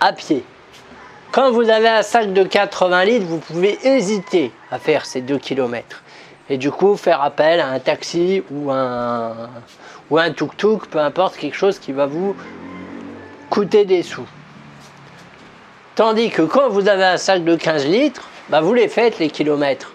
à 0.00 0.12
pied, 0.12 0.44
quand 1.32 1.52
vous 1.52 1.68
avez 1.68 1.88
un 1.88 2.02
sac 2.02 2.32
de 2.32 2.42
80 2.42 3.04
litres, 3.04 3.26
vous 3.26 3.38
pouvez 3.38 3.78
hésiter 3.86 4.50
à 4.72 4.80
faire 4.80 5.06
ces 5.06 5.20
2 5.20 5.38
km. 5.38 6.02
Et 6.48 6.56
du 6.56 6.72
coup, 6.72 6.96
faire 6.96 7.22
appel 7.22 7.60
à 7.60 7.68
un 7.68 7.78
taxi 7.78 8.42
ou 8.50 8.72
un, 8.72 9.48
ou 10.10 10.18
un 10.18 10.32
tuk-tuk, 10.32 10.88
peu 10.90 10.98
importe, 10.98 11.36
quelque 11.36 11.56
chose 11.56 11.78
qui 11.78 11.92
va 11.92 12.06
vous 12.06 12.34
coûter 13.48 13.84
des 13.84 14.02
sous. 14.02 14.26
Tandis 15.94 16.30
que 16.30 16.42
quand 16.42 16.68
vous 16.68 16.88
avez 16.88 17.04
un 17.04 17.16
sac 17.16 17.44
de 17.44 17.54
15 17.54 17.86
litres, 17.86 18.28
bah 18.48 18.60
vous 18.60 18.74
les 18.74 18.88
faites 18.88 19.20
les 19.20 19.28
kilomètres. 19.28 19.92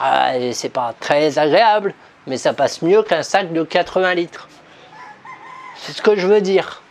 Ah, 0.00 0.32
c'est 0.52 0.72
pas 0.72 0.94
très 0.98 1.38
agréable, 1.38 1.94
mais 2.26 2.36
ça 2.36 2.52
passe 2.52 2.82
mieux 2.82 3.02
qu'un 3.02 3.22
sac 3.22 3.52
de 3.52 3.62
80 3.62 4.14
litres. 4.14 4.48
C'est 5.76 5.92
ce 5.92 6.02
que 6.02 6.16
je 6.16 6.26
veux 6.26 6.40
dire 6.40 6.82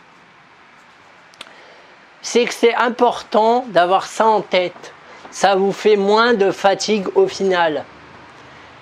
c'est 2.24 2.46
que 2.46 2.54
c'est 2.54 2.74
important 2.74 3.66
d'avoir 3.68 4.06
ça 4.06 4.26
en 4.26 4.40
tête. 4.40 4.92
Ça 5.30 5.56
vous 5.56 5.72
fait 5.72 5.96
moins 5.96 6.32
de 6.32 6.50
fatigue 6.50 7.06
au 7.14 7.28
final. 7.28 7.84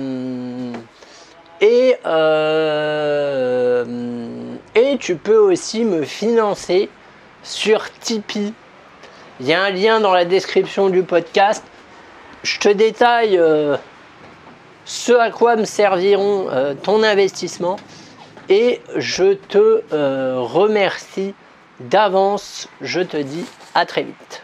et 4.74 4.98
tu 4.98 5.16
peux 5.16 5.38
aussi 5.38 5.84
me 5.84 6.04
financer 6.04 6.88
sur 7.42 7.90
Tipeee. 8.00 8.52
Il 9.40 9.46
y 9.46 9.54
a 9.54 9.62
un 9.62 9.70
lien 9.70 10.00
dans 10.00 10.12
la 10.12 10.24
description 10.24 10.88
du 10.88 11.02
podcast. 11.02 11.64
Je 12.42 12.58
te 12.58 12.68
détaille 12.68 13.38
euh, 13.38 13.76
ce 14.84 15.12
à 15.12 15.30
quoi 15.30 15.56
me 15.56 15.64
serviront 15.64 16.48
euh, 16.50 16.74
ton 16.74 17.02
investissement 17.02 17.76
et 18.48 18.80
je 18.96 19.34
te 19.34 19.82
euh, 19.92 20.40
remercie 20.40 21.34
d'avance. 21.80 22.68
Je 22.80 23.00
te 23.00 23.16
dis 23.16 23.44
à 23.74 23.87
très 23.87 24.02
vite. 24.02 24.42